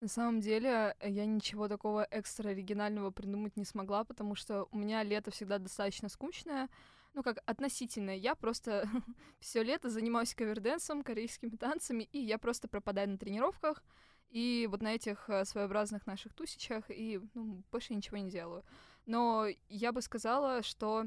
[0.00, 4.78] На самом деле, э, я ничего такого экстра оригинального придумать не смогла, потому что у
[4.78, 6.68] меня лето всегда достаточно скучное.
[7.14, 8.16] Ну, как относительно.
[8.16, 8.88] Я просто
[9.40, 13.82] все лето занимаюсь каверденсом, корейскими танцами, и я просто пропадаю на тренировках
[14.30, 18.64] и вот на этих э, своеобразных наших тусичах, и ну, больше ничего не делаю.
[19.06, 21.06] Но я бы сказала, что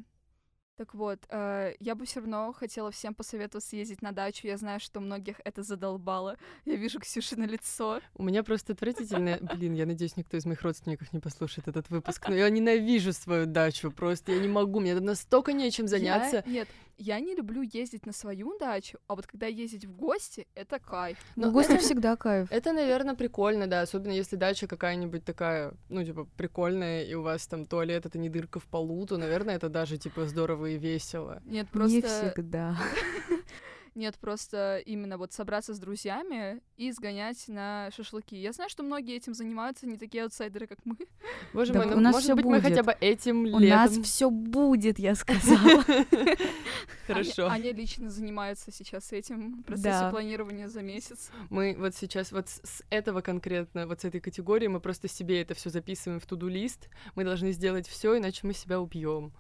[0.82, 4.48] так вот, э, я бы все равно хотела всем посоветовать съездить на дачу.
[4.48, 6.38] Я знаю, что многих это задолбало.
[6.66, 8.02] Я вижу Ксюши на лицо.
[8.16, 9.38] У меня просто отвратительное...
[9.38, 13.46] Блин, я надеюсь, никто из моих родственников не послушает этот выпуск, но я ненавижу свою
[13.46, 14.32] дачу просто.
[14.32, 16.44] Я не могу, мне там настолько нечем заняться.
[16.48, 16.68] Я- нет,
[17.02, 21.18] я не люблю ездить на свою дачу, а вот когда ездить в гости, это кайф.
[21.36, 22.48] Но в гости это- всегда кайф.
[22.52, 27.48] Это, наверное, прикольно, да, особенно если дача какая-нибудь такая, ну, типа, прикольная, и у вас
[27.48, 31.42] там туалет— это не дырка в полу, то, наверное, это даже, типа, здорово и весело.
[31.46, 32.32] Нет, Не просто...
[32.34, 32.78] всегда.
[33.94, 38.36] Нет, просто именно вот собраться с друзьями и сгонять на шашлыки.
[38.36, 40.96] Я знаю, что многие этим занимаются, не такие аутсайдеры, как мы.
[41.54, 42.86] Боже Да мой, ну, у нас может всё быть, мы хотя будет.
[42.86, 44.04] бы этим У нас летом...
[44.04, 45.84] все будет, я сказала.
[47.08, 47.48] Хорошо.
[47.48, 51.30] Аня, Аня лично занимается сейчас этим в процессе планирования за месяц.
[51.50, 55.42] Мы вот сейчас вот с с этого конкретно, вот с этой категории, мы просто себе
[55.42, 56.90] это все записываем в туду-лист.
[57.16, 59.34] Мы должны сделать все, иначе мы себя убьем.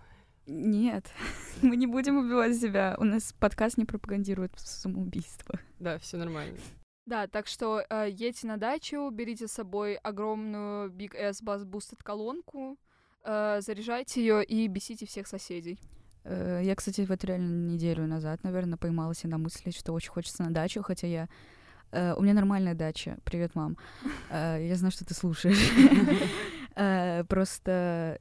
[0.48, 1.06] Нет,
[1.62, 2.96] мы не будем убивать себя.
[3.00, 5.60] У нас подкаст не пропагандирует самоубийство.
[5.80, 6.58] Да, все нормально.
[7.06, 12.00] Да, так что э, едьте на дачу, берите с собой огромную Big S Bass Boosted
[12.04, 12.78] колонку,
[13.24, 15.80] э, заряжайте ее и бесите всех соседей.
[16.24, 20.44] Э, Я, кстати, вот реально неделю назад, наверное, поймала себя на мысли, что очень хочется
[20.44, 21.28] на дачу, хотя я...
[21.92, 23.18] э, У меня нормальная дача.
[23.24, 23.78] Привет, мам.
[24.30, 25.72] Э, Я знаю, что ты слушаешь.
[26.76, 28.18] Э, Просто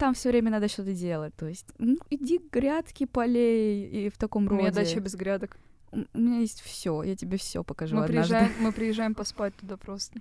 [0.00, 1.34] там все время надо что-то делать.
[1.36, 4.62] То есть, ну, иди к грядке полей и в таком У роде.
[4.62, 5.56] меня дача без грядок.
[5.92, 8.34] У у меня есть все, я тебе все покажу Мы однажды.
[8.34, 10.20] приезжаем, мы приезжаем поспать туда просто.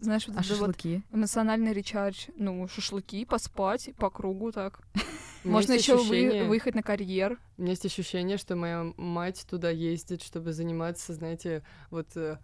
[0.00, 1.02] Знаешь, вот А это вот шашлыки?
[1.10, 2.26] эмоциональный речардж.
[2.36, 4.80] Ну, шашлыки, поспать по кругу так.
[5.44, 7.38] У Можно еще ощущение- выехать на карьер.
[7.56, 12.36] У меня есть ощущение, что моя мать туда ездит, чтобы заниматься, знаете, вот э,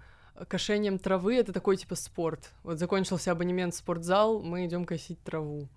[0.48, 1.34] кошением травы.
[1.34, 2.50] Это такой типа спорт.
[2.62, 5.68] Вот закончился абонемент в спортзал, мы идем косить траву.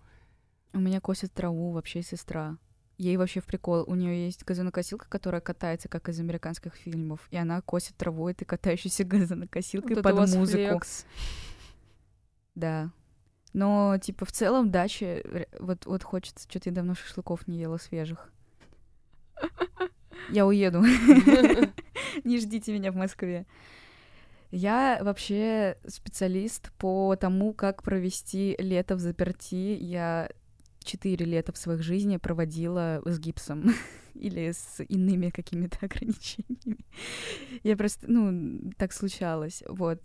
[0.74, 2.58] У меня косит траву вообще сестра.
[2.98, 3.84] Ей вообще в прикол.
[3.88, 7.28] У нее есть газонокосилка, которая катается, как из американских фильмов.
[7.32, 10.48] И она косит траву этой катающейся газонокосилкой Вот под музыку.
[10.48, 11.06] флекс.
[12.56, 12.92] Да.
[13.54, 15.24] Но, типа, в целом, дача...
[15.60, 16.48] Вот, вот хочется...
[16.50, 18.32] Что-то я давно шашлыков не ела свежих.
[20.30, 20.82] Я уеду.
[22.24, 23.46] Не ждите меня в Москве.
[24.52, 29.78] Я вообще специалист по тому, как провести лето в заперти.
[29.80, 30.30] Я
[30.86, 33.74] четыре лета в своих жизни проводила с гипсом
[34.16, 36.86] или с иными какими-то ограничениями.
[37.64, 39.64] Я просто, ну, так случалось.
[39.68, 40.00] Вот.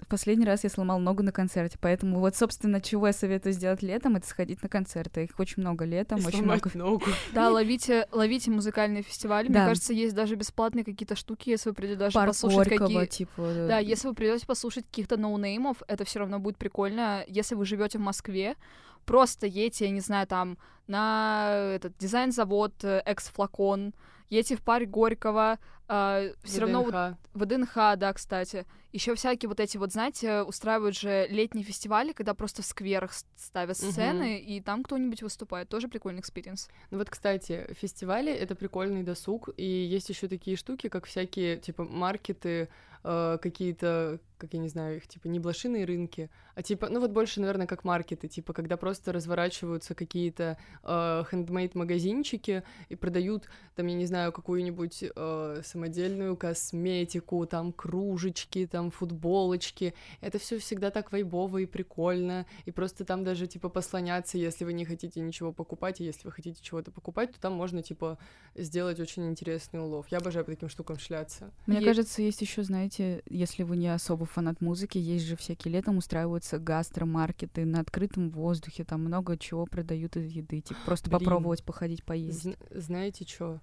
[0.00, 3.82] В последний раз я сломал ногу на концерте, поэтому вот, собственно, чего я советую сделать
[3.82, 5.24] летом, это сходить на концерты.
[5.24, 6.90] Их очень много летом, И очень сломать много.
[6.90, 7.06] ногу.
[7.32, 9.48] Да, ловите, ловите музыкальные фестивали.
[9.48, 9.60] Да.
[9.60, 13.06] Мне кажется, есть даже бесплатные какие-то штуки, если вы придете даже Парк послушать какие...
[13.06, 13.54] типа.
[13.68, 17.24] Да, если вы придете послушать каких-то ноунеймов, это все равно будет прикольно.
[17.26, 18.56] Если вы живете в Москве,
[19.04, 23.94] просто едьте, я не знаю, там на этот дизайн-завод э, экс-флакон,
[24.28, 26.94] едьте в парк Горького, все равно вот
[27.34, 27.74] ВДНХ.
[27.74, 28.64] ДНХ, да, кстати.
[28.92, 33.76] Еще всякие вот эти вот, знаете, устраивают же летние фестивали, когда просто в скверах ставят
[33.76, 35.68] сцены, и там кто-нибудь выступает.
[35.68, 36.70] Тоже прикольный experience.
[36.90, 41.84] Ну вот, кстати, фестивали— это прикольный досуг, и есть еще такие штуки, как всякие, типа,
[41.84, 42.68] маркеты,
[43.04, 47.10] э, какие-то, как я не знаю, их, типа, не блошиные рынки, а типа, ну вот
[47.10, 53.94] больше, наверное, как маркеты, типа, когда просто разворачиваются какие-то э, хендмейд-магазинчики и продают, там, я
[53.94, 59.94] не знаю, какую-нибудь э, самодельную косметику, там, кружечки, там, футболочки.
[60.20, 64.72] Это все всегда так вайбово и прикольно, и просто там даже, типа, послоняться, если вы
[64.72, 68.18] не хотите ничего покупать, и если вы хотите чего-то покупать, то там можно, типа,
[68.54, 70.06] сделать очень интересный улов.
[70.10, 71.50] Я обожаю по таким штукам шляться.
[71.66, 75.72] Мне Е- кажется, есть еще, знаете, если вы не особо фанат музыки, есть же всякие
[75.72, 81.20] летом устраиваются гастромаркеты на открытом воздухе, там много чего продают из еды, типа просто Блин.
[81.20, 82.46] попробовать походить поесть.
[82.46, 83.60] Зн- знаете что?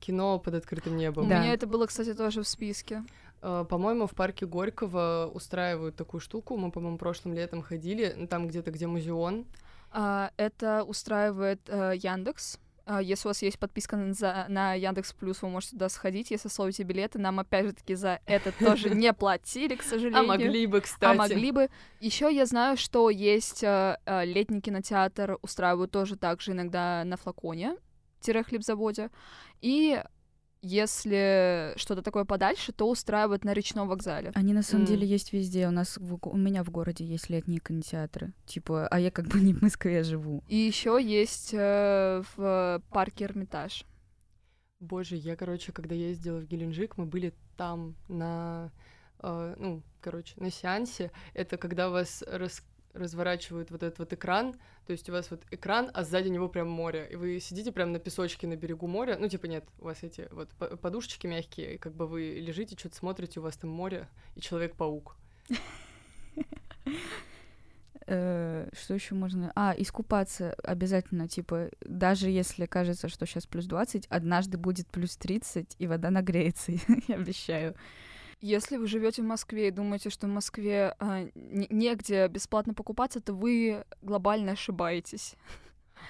[0.00, 1.28] кино под открытым У небом.
[1.28, 1.40] Да.
[1.40, 3.04] меня это было, кстати, тоже в списке.
[3.42, 6.56] Э, По-моему, в парке Горького устраивают такую штуку.
[6.56, 9.44] Мы, по-моему, прошлым летом ходили, там где-то, где музеон.
[9.90, 12.58] А, это устраивает э, Яндекс.
[12.86, 16.30] А, Если у вас есть подписка на, за- на Яндекс Плюс, вы можете туда сходить,
[16.30, 17.18] если словите билеты.
[17.18, 20.20] Нам опять же таки за это тоже не платили, к сожалению.
[20.20, 21.04] А могли бы, кстати.
[21.10, 21.68] А могли бы.
[22.00, 27.76] Еще я знаю, что есть летний кинотеатр, устраивают тоже также иногда на флаконе,
[28.22, 29.10] хлебзаводе.
[29.60, 30.02] И
[30.64, 34.32] если что-то такое подальше, то устраивают на речном вокзале.
[34.34, 34.88] Они на самом М.
[34.88, 35.68] деле есть везде.
[35.68, 38.32] У нас в у меня в городе есть летние кинотеатры.
[38.46, 40.42] Типа, а я как бы не в Москве живу.
[40.48, 43.84] И еще есть э, в парке Эрмитаж.
[44.80, 48.70] Боже, я, короче, когда ездила в Геленджик, мы были там на,
[49.20, 51.10] э, ну, короче, на сеансе.
[51.34, 52.62] Это когда вас рас-
[52.94, 54.54] разворачивают вот этот вот экран,
[54.86, 57.92] то есть у вас вот экран, а сзади него прям море, и вы сидите прям
[57.92, 61.74] на песочке на берегу моря, ну, типа, нет, у вас эти вот по- подушечки мягкие,
[61.74, 65.16] и как бы вы лежите, что-то смотрите, у вас там море и Человек-паук.
[68.06, 69.50] Э, Что еще можно?
[69.54, 75.76] А, искупаться обязательно, типа, даже если кажется, что сейчас плюс 20, однажды будет плюс 30,
[75.78, 76.72] и вода нагреется,
[77.08, 77.74] я обещаю.
[78.44, 83.22] Если вы живете в Москве и думаете, что в Москве а, не- негде бесплатно покупаться,
[83.22, 85.36] то вы глобально ошибаетесь.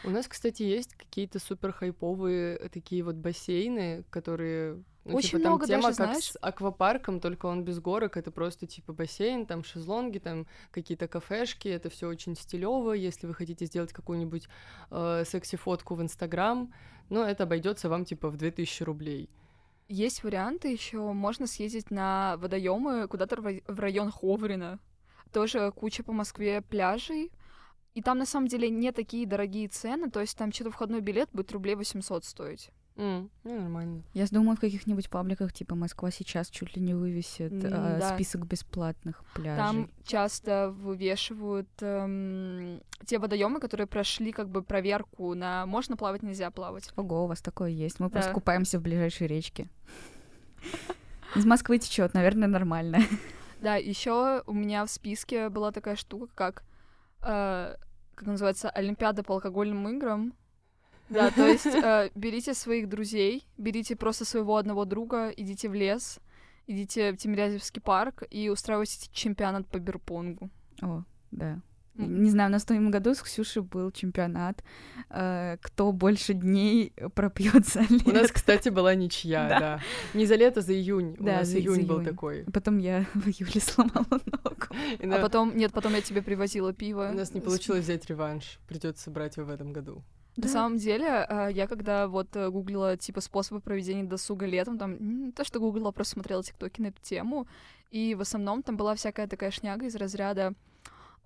[0.03, 5.43] У нас, кстати, есть какие-то супер хайповые э, такие вот бассейны, которые ну, Очень типа,
[5.43, 6.33] там много тема даже, как знаешь.
[6.33, 11.69] с аквапарком, только он без горок, это просто типа бассейн, там шезлонги, там какие-то кафешки,
[11.69, 12.95] это все очень стилево.
[12.95, 14.49] Если вы хотите сделать какую-нибудь
[14.91, 16.75] э, секси-фотку в Инстаграм,
[17.11, 19.31] ну, это обойдется вам типа в 2000 рублей.
[19.89, 21.13] Есть варианты еще.
[21.13, 24.79] Можно съездить на водоемы куда-то в рай- в район Ховрина.
[25.33, 27.31] Тоже куча по Москве пляжей.
[27.95, 31.29] И там на самом деле не такие дорогие цены, то есть там что-то входной билет
[31.33, 32.71] будет рублей 800 стоить.
[32.97, 34.03] М, Ну, нормально.
[34.15, 38.15] Я думаю, в каких-нибудь пабликах, типа Москва сейчас чуть ли не вывесит М, а, да.
[38.15, 39.57] список бесплатных пляжей.
[39.57, 46.51] Там часто вывешивают эм, те водоемы, которые прошли как бы проверку на можно плавать, нельзя
[46.53, 46.93] плавать.
[46.97, 47.99] Ого, у вас такое есть.
[47.99, 48.35] Мы просто Да.
[48.35, 49.69] купаемся в ближайшей речке.
[51.35, 53.01] Из Москвы течет, наверное, нормально.
[53.61, 56.65] Да, еще у меня в списке была такая штука, как,
[57.23, 57.75] э,
[58.15, 60.33] как называется, Олимпиада по алкогольным играм.
[61.09, 66.19] Да, то есть э, берите своих друзей, берите просто своего одного друга, идите в лес,
[66.67, 70.51] идите в Тимирязевский парк и устраивайте чемпионат по бирпонгу.
[70.83, 71.61] О, да.
[71.97, 74.65] Не знаю, у нас в том году с Ксюшей был чемпионат.
[75.11, 78.35] э, кто больше дней пропьет за У нас, лето.
[78.35, 79.61] кстати, была ничья, Да.
[79.61, 79.81] да.
[80.13, 81.15] Не за лето, за июнь.
[81.21, 82.05] У Да, нас за- за июнь был июнь.
[82.05, 82.45] такой.
[82.53, 84.75] Потом я в июле сломала ногу.
[84.99, 87.11] И А на- потом, нет, потом я тебе привозила пиво.
[87.13, 88.59] У нас не получилось взять реванш.
[88.67, 90.03] Придется брать его в этом году.
[90.37, 95.27] На самом деле, э, я когда вот э, гуглила, типа, способы проведения досуга летом, там,
[95.27, 97.47] не то, что гуглила, а просто смотрела тиктоки на эту тему,
[97.91, 100.55] и в основном там была всякая такая шняга из разряда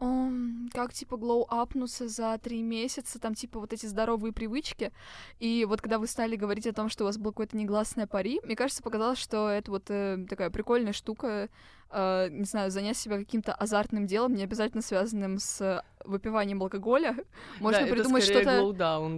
[0.00, 4.92] «Ом, как, типа, глоу-апнуться за три месяца, там, типа, вот эти здоровые привычки.
[5.40, 8.40] И вот когда вы стали говорить о том, что у вас было какое-то негласное пари,
[8.44, 11.48] мне кажется, показалось, что это вот э, такая прикольная штука,
[11.90, 17.16] э, не знаю, занять себя каким-то азартным делом, не обязательно связанным с выпиванием алкоголя.
[17.60, 18.72] Можно да, придумать что-то...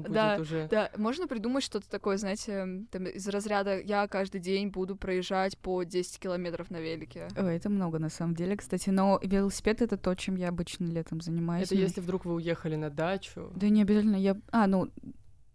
[0.09, 0.69] Да, уже.
[0.71, 5.83] Да, можно придумать что-то такое, знаете, там, из разряда «я каждый день буду проезжать по
[5.83, 7.29] 10 километров на велике».
[7.37, 8.91] Ой, это много на самом деле, кстати.
[8.91, 11.67] Но велосипед— это то, чем я обычно летом занимаюсь.
[11.67, 13.51] Это если вдруг вы уехали на дачу.
[13.55, 14.17] Да не обязательно.
[14.17, 14.37] Я...
[14.51, 14.91] А, ну,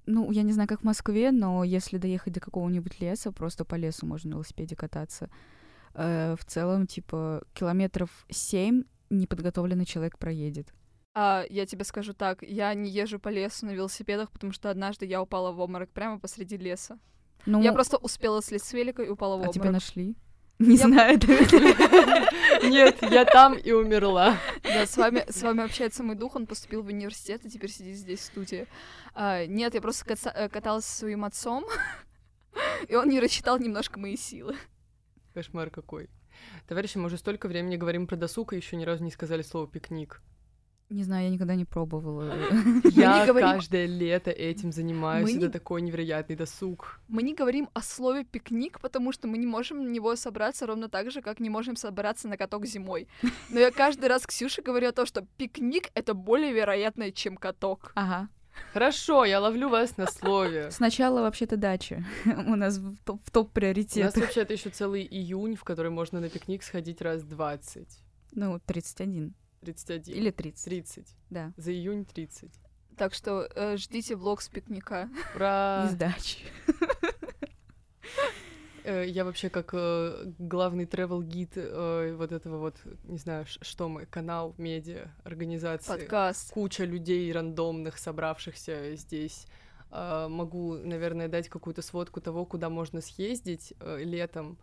[0.06, 3.76] ну, я не знаю, как в Москве, но если доехать до какого-нибудь леса, просто по
[3.76, 5.30] лесу можно на велосипеде кататься.
[5.96, 10.74] Э, в целом, типа, километров семь неподготовленный человек проедет.
[11.14, 15.06] А я тебе скажу так, я не езжу по лесу на велосипедах, потому что однажды
[15.06, 17.00] я упала в обморок прямо посреди леса.
[17.46, 19.54] Ну, Я просто успела слезть с велика и упала в а обморок.
[19.54, 20.16] тебя нашли?
[20.60, 21.20] Не Я- знаю.
[22.64, 24.38] Нет, я там и умерла.
[24.64, 27.96] Да, с вами, с вами общается мой дух, он поступил в университет и теперь сидит
[27.98, 28.68] здесь в студии.
[29.14, 31.66] А, нет, я просто э, каталась со своим отцом,
[32.90, 34.56] и он не рассчитал немножко мои силы.
[35.36, 36.10] Кошмар какой.
[36.66, 39.68] Товарищи, мы уже столько времени говорим про досуг, и еще ни разу не сказали слово
[39.68, 40.22] пикник.
[40.90, 42.32] Не знаю, я никогда не пробовала.
[42.92, 45.36] Я каждое лето этим занимаюсь.
[45.36, 47.02] Это такой невероятный досуг.
[47.08, 50.88] Мы не говорим о слове пикник, потому что мы не можем на него собраться ровно
[50.88, 53.08] так же, как не можем собраться на каток зимой.
[53.50, 57.92] Но я каждый раз Ксюше говорю о том, что пикник— это более вероятное, чем каток.
[57.96, 58.30] Ага.
[58.74, 60.70] Хорошо, я ловлю вас на слове.
[60.72, 62.04] Сначала вообще-то дача.
[62.26, 64.18] У нас в топ, в топ У нас приоритет.
[64.18, 67.88] вообще-то еще целый июнь, в который можно на пикник сходить раз 20.
[68.34, 69.34] Ну, 31.
[69.62, 70.16] 31.
[70.16, 70.66] Или 30.
[70.66, 71.08] 30.
[71.30, 71.54] Да.
[71.58, 72.52] За июнь 30.
[72.98, 75.10] Так что э, ждите влог с пикника.
[75.36, 75.88] Ура!
[75.90, 76.40] Из дачи.
[78.86, 83.90] Э, Я вообще как э, главный travel гид э, вот этого вот, не знаю, что
[83.90, 85.88] мы, канал, медиа, организации.
[85.88, 86.52] Подкаст.
[86.54, 89.48] Куча людей рандомных, собравшихся здесь.
[89.92, 94.58] Могу, наверное, дать какую-то сводку того, куда можно съездить летом.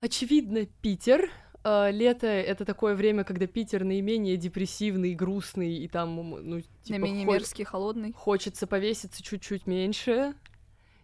[0.00, 1.30] Очевидно, Питер.
[1.64, 7.64] Лето— это такое время, когда Питер наименее депрессивный, грустный, и там, ну, типа, Наименее мерзкий,
[7.64, 8.12] холодный.
[8.12, 10.34] хочется повеситься чуть-чуть меньше.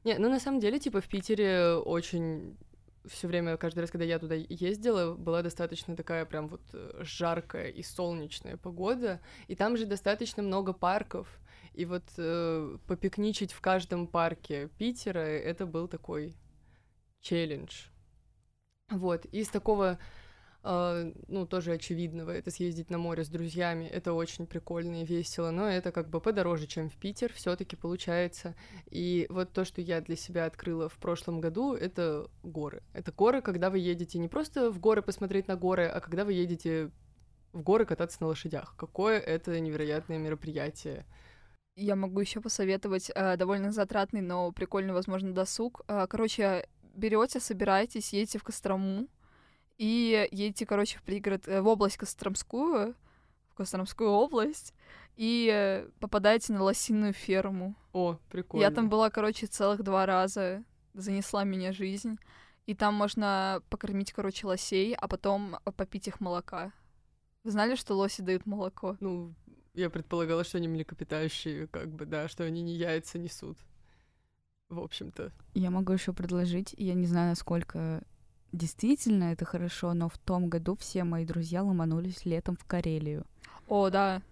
[0.04, 2.56] Не, ну на самом деле, типа, в Питере очень
[3.06, 7.68] все время, каждый раз, когда я туда ездила, была достаточно такая прям вот э, жаркая
[7.68, 11.28] и солнечная погода, и там же достаточно много парков,
[11.74, 16.34] и вот э, попикничать в каждом парке Питера, это был такой
[17.20, 17.88] челлендж.
[18.90, 19.98] Вот, из такого,
[20.64, 25.68] ну, тоже очевидного, это съездить на море с друзьями, это очень прикольно и весело, но
[25.68, 28.54] это как бы подороже, чем в Питер, все таки получается.
[28.90, 32.82] И вот то, что я для себя открыла в прошлом году, это горы.
[32.94, 36.32] Это горы, когда вы едете не просто в горы посмотреть на горы, а когда вы
[36.32, 36.90] едете
[37.52, 38.74] в горы кататься на лошадях.
[38.76, 41.04] Какое это невероятное мероприятие.
[41.76, 45.82] Я могу еще посоветовать э, довольно затратный, но прикольный, возможно, досуг.
[45.88, 49.08] Э, короче, берете, собираетесь, едете в Кострому
[49.78, 52.94] и едете, короче, в пригород, э, в область Костромскую,
[53.48, 54.74] в Костромскую область,
[55.16, 57.74] и э, попадаете на лосиную ферму.
[57.92, 58.62] О, прикольно.
[58.62, 60.64] Я там была, короче, целых два раза.
[60.94, 62.18] Занесла меня жизнь.
[62.66, 66.72] И там можно покормить, короче, лосей, а потом попить их молока.
[67.42, 68.96] Вы знали, что лоси дают молоко?
[69.00, 69.34] Ну,
[69.74, 73.58] я предполагала, что они млекопитающие, как бы, да, что они не яйца несут.
[74.68, 75.32] В общем-то.
[75.52, 78.02] Я могу еще предложить, я не знаю, насколько
[78.56, 83.24] действительно это хорошо, но в том году все мои друзья ломанулись летом в Карелию.
[83.68, 84.22] О, да.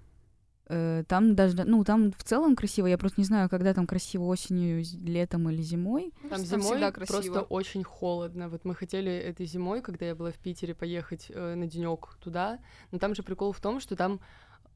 [0.68, 2.87] Э, Там даже, ну, там в целом красиво.
[2.87, 6.12] Я просто не знаю, когда там красиво осенью, летом или зимой.
[6.23, 7.41] Там Там зимой всегда просто красиво.
[7.41, 8.49] очень холодно.
[8.49, 12.59] Вот мы хотели этой зимой, когда я была в Питере, поехать э, на денек туда.
[12.91, 14.20] Но там же прикол в том, что там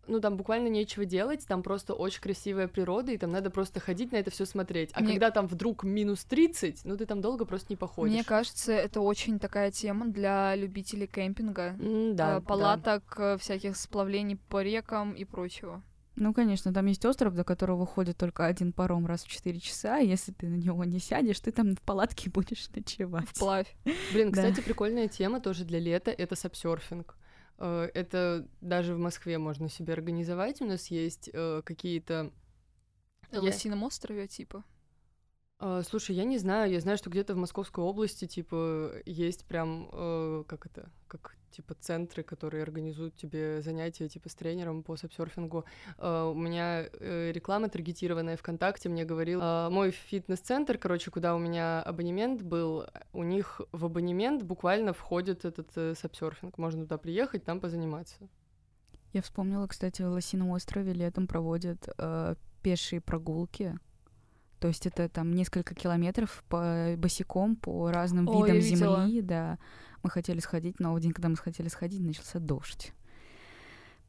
[0.08, 4.12] ну, там буквально нечего делать, там просто очень красивая природа, и там надо просто ходить
[4.12, 4.90] на это все смотреть.
[4.94, 8.14] А Мне- когда там вдруг минус 30, ну, ты там долго просто не походишь.
[8.14, 11.76] Мне кажется, это очень такая тема для любителей кемпинга.
[11.80, 12.40] М, да, э, да.
[12.40, 15.82] палаток, э, всяких сплавлений по рекам и прочего.
[16.18, 19.98] Ну, конечно, там есть остров, до которого ходит только один паром раз в 4 часа,
[19.98, 23.28] и если ты на него не сядешь, ты там в палатке будешь ночевать.
[23.28, 23.66] Вплавь.
[24.14, 24.40] Блин, Да.
[24.42, 27.14] кстати, прикольная тема тоже для лета— это сапсерфинг.
[27.58, 30.60] Э, Это даже в Москве можно себе организовать.
[30.60, 32.32] У нас есть э, какие-то...
[33.32, 34.64] На Лосином острове, типа.
[35.60, 39.88] Э, Слушай, я не знаю, я знаю, что где-то в Московской области, типа, есть прям,
[39.92, 45.64] э, как это, как, типа, центры, которые организуют тебе занятия, типа, с тренером по сапсерфингу.
[45.98, 51.38] Э, У меня э, реклама таргетированная ВКонтакте мне говорил, э, мой фитнес-центр, короче, куда у
[51.38, 56.58] меня абонемент был, у них в абонемент буквально входит этот э, сапсерфинг.
[56.58, 58.28] Можно туда приехать, там позаниматься.
[59.12, 63.78] Я вспомнила, кстати, в Лосином острове летом проводят э, пешие прогулки.
[64.58, 69.58] То есть это там несколько километров по босиком по разным О, видам земли, да.
[70.02, 72.92] Мы хотели сходить, но в день, когда мы хотели сходить, начался дождь.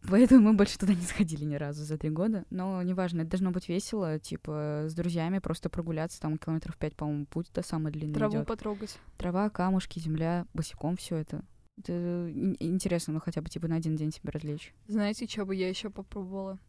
[0.09, 2.45] Поэтому мы больше туда не сходили ни разу за три года.
[2.49, 7.25] Но неважно, это должно быть весело, типа с друзьями просто прогуляться, там километров пять, по-моему,
[7.25, 8.47] путь это самый длинный Траву идёт.
[8.47, 8.97] потрогать.
[9.17, 11.43] Трава, камушки, земля, босиком все это.
[11.79, 14.73] Это ин- интересно, ну хотя бы типа на один день себя развлечь.
[14.87, 16.59] Знаете, что бы я еще попробовала?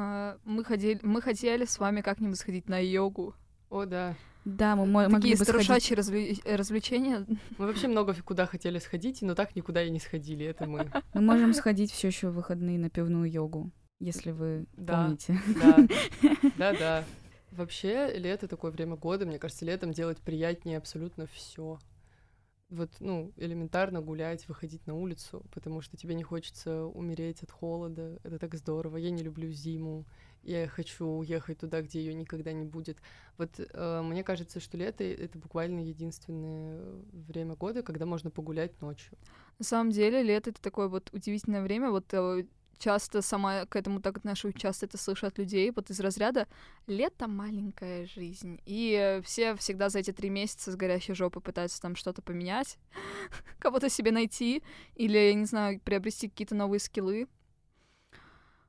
[0.00, 3.34] А, мы, ходили, мы хотели с вами как-нибудь сходить на йогу.
[3.68, 4.14] О, да.
[4.44, 5.90] Да, мы мо- могли Такие бы сходить.
[5.90, 7.26] развле- развлечения.
[7.58, 10.46] Мы вообще много куда хотели сходить, но так никуда и не сходили.
[10.46, 10.88] Это мы.
[11.14, 15.02] Мы можем сходить все еще в выходные на пивную йогу, если вы Да.
[15.02, 15.36] помните.
[15.60, 15.76] Да,
[16.58, 17.04] да, да.
[17.50, 21.80] Вообще, лето такое время года, мне кажется, летом делать приятнее абсолютно все.
[22.70, 28.18] Вот, ну, элементарно гулять, выходить на улицу, потому что тебе не хочется умереть от холода.
[28.24, 28.98] Это так здорово.
[28.98, 30.04] Я не люблю зиму.
[30.42, 32.98] Я хочу уехать туда, где ее никогда не будет.
[33.38, 36.78] Вот э, мне кажется, что лето это буквально единственное
[37.12, 39.16] время года, когда можно погулять ночью.
[39.58, 41.90] На самом деле, лето— это такое вот удивительное время.
[41.90, 42.44] Вот э,
[42.78, 46.46] часто сама к этому так отношусь, часто это слышу от людей, вот из разряда
[46.86, 48.60] «лето— маленькая жизнь».
[48.64, 52.78] И все всегда за эти три месяца с горящей жопы пытаются там что-то поменять,
[53.58, 54.62] кого-то себе найти
[54.94, 57.28] или, я не знаю, приобрести какие-то новые скиллы.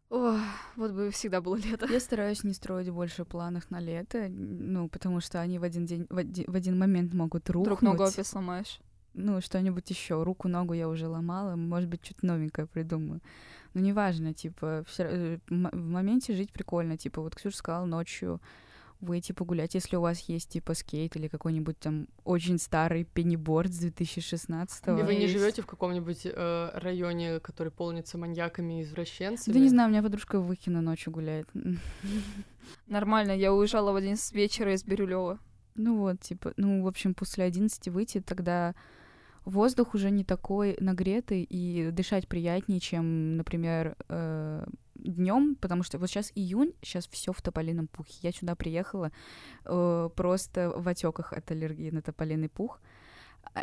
[0.09, 0.39] Ох,
[0.75, 1.85] вот бы всегда было лето.
[1.87, 6.07] Я стараюсь не строить больше планов на лето, ну, потому что они в один день,
[6.09, 7.65] в оди- в один момент могут рухнуть.
[7.65, 8.79] Друг ногу опять сломаешь.
[9.13, 10.23] Ну, что-нибудь еще.
[10.23, 13.21] Руку, ногу я уже ломала, может быть, что-то новенькое придумаю.
[13.73, 16.97] Но неважно, типа, ра- э, в моменте жить прикольно.
[16.97, 18.41] Типа, вот Ксюша сказала ночью
[19.01, 23.77] выйти погулять, если у вас есть, типа, скейт или какой-нибудь там очень старый пенниборд с
[23.77, 29.53] 2016 И вы не живете в каком-нибудь э, районе, который полнится маньяками и извращенцами.
[29.53, 31.47] Да не знаю, у меня подружка в Выкино ночью гуляет.
[32.87, 35.39] Нормально, я уезжала в один с вечера из Бирюлева.
[35.75, 38.75] Ну вот, типа, ну, в общем, после 11 выйти, тогда
[39.45, 43.95] воздух уже не такой нагретый, и дышать приятнее, чем, например,
[44.99, 48.13] днем, потому что вот сейчас июнь, сейчас все в тополином пухе.
[48.21, 49.11] Я сюда приехала
[49.65, 52.79] э, просто в отеках от аллергии на тополиный пух.
[52.79, 52.89] А-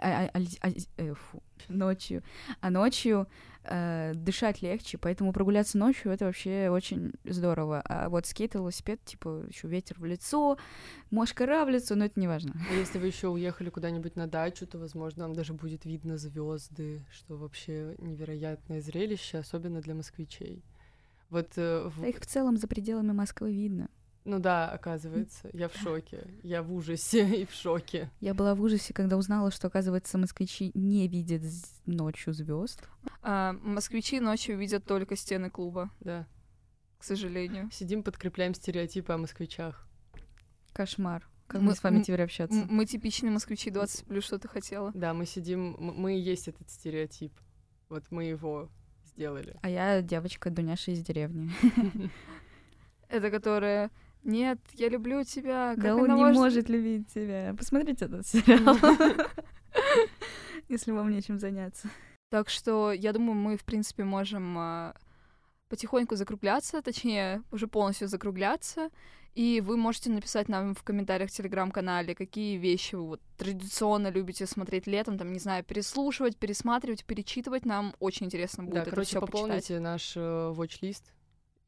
[0.00, 2.22] а- а- а- э, фу, ночью.
[2.60, 3.26] А ночью
[3.68, 7.82] э, дышать легче, поэтому прогуляться ночью это вообще очень здорово.
[7.84, 10.56] А вот скейт и велосипед, типа, еще ветер в лицо,
[11.10, 12.54] мошкара в лицо, но это не важно.
[12.70, 17.04] А если вы еще уехали куда-нибудь на дачу, то, возможно, вам даже будет видно звезды,
[17.10, 20.62] что вообще невероятное зрелище, особенно для москвичей.
[21.30, 23.88] Вот, э, в- их в целом за пределами Москвы видно.
[24.26, 28.10] Ну да, оказывается, я в шоке, я в ужасе и в шоке.
[28.20, 31.42] Я была в ужасе, когда узнала, что, оказывается, москвичи не видят
[31.86, 32.86] ночью звезд.
[33.22, 36.26] А, москвичи ночью видят только стены клуба, Да,
[36.98, 37.70] к сожалению.
[37.72, 39.88] сидим, подкрепляем стереотипы о москвичах.
[40.72, 41.26] Кошмар.
[41.46, 42.66] Как Мы- мне с вами теперь общаться?
[42.68, 44.90] Мы типичные москвичи 20 плюс, что ты хотела.
[44.94, 47.32] Да, мы сидим, мы и есть этот стереотип.
[47.88, 48.68] Вот мы его
[49.04, 49.56] сделали.
[49.62, 51.52] А я девочка Дуняша из деревни.
[53.08, 53.90] Это которая
[54.26, 55.74] «Нет, я люблю тебя».
[55.76, 57.54] как Да он не может- может любить тебя.
[57.56, 58.76] Посмотрите этот сериал.
[60.68, 61.88] Если вам нечем заняться.
[62.30, 64.94] Так что я думаю, мы, в принципе, можем а,
[65.68, 68.90] потихоньку закругляться, точнее, уже полностью закругляться.
[69.34, 74.46] И вы можете написать нам в комментариях в телеграм-канале, какие вещи вы вот традиционно любите
[74.46, 77.66] смотреть летом, там, не знаю, переслушивать, пересматривать, перечитывать.
[77.66, 79.40] Нам очень интересно будет Да, это короче, все почитать.
[79.42, 80.20] пополните наш э,
[80.56, 81.12] watch-лист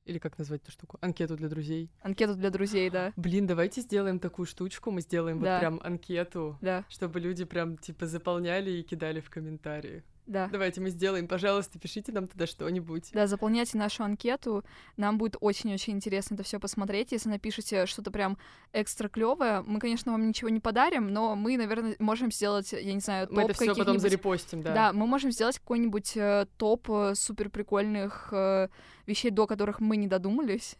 [0.09, 0.97] Или как назвать эту штуку?
[1.03, 1.91] Анкету для друзей.
[2.03, 3.13] Анкету для друзей, да.
[3.17, 4.91] Блин, давайте сделаем такую штучку.
[4.91, 5.55] Мы сделаем Да.
[5.55, 10.03] вот прям анкету, Да, чтобы люди прям типа заполняли и кидали в комментарии.
[10.29, 10.49] Да.
[10.49, 13.11] Давайте мы сделаем, пожалуйста, пишите нам туда что-нибудь.
[13.13, 14.63] Да, заполняйте нашу анкету.
[14.99, 17.13] Нам будет очень-очень интересно это все посмотреть.
[17.13, 18.37] Если напишите что-то прям
[18.75, 23.01] экстра клевое, мы, конечно, вам ничего не подарим, но мы, наверное, можем сделать, я не
[23.01, 24.75] знаю, топ Мы это все потом зарепостим, да.
[24.75, 24.93] Да.
[24.93, 28.69] мы можем сделать какой-нибудь э, топ э, супер прикольных э,
[29.07, 30.77] вещей, до которых мы не додумались.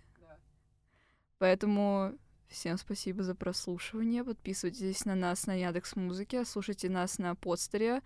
[1.39, 2.13] Поэтому
[2.49, 4.25] всем спасибо за прослушивание.
[4.25, 8.03] Подписывайтесь на нас на Яндекс Музыке, слушайте нас на подстере.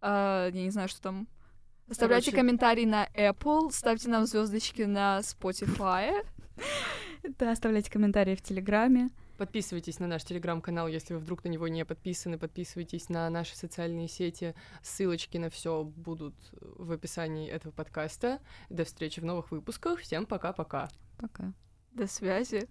[0.00, 1.28] А, я не знаю, что там.
[1.88, 2.42] Оставляйте Короче.
[2.42, 6.24] комментарии на Apple, ставьте нам звездочки на Spotify.
[7.38, 9.10] Да, оставляйте комментарии в Телеграме.
[9.36, 12.38] Подписывайтесь на наш телеграм-канал, если вы вдруг на него не подписаны.
[12.38, 14.54] Подписывайтесь на наши социальные сети.
[14.82, 18.40] Ссылочки на все будут в описании этого подкаста.
[18.68, 20.00] До встречи в новых выпусках.
[20.00, 20.88] Всем пока-пока.
[21.18, 21.52] Пока.
[21.92, 22.68] До связи.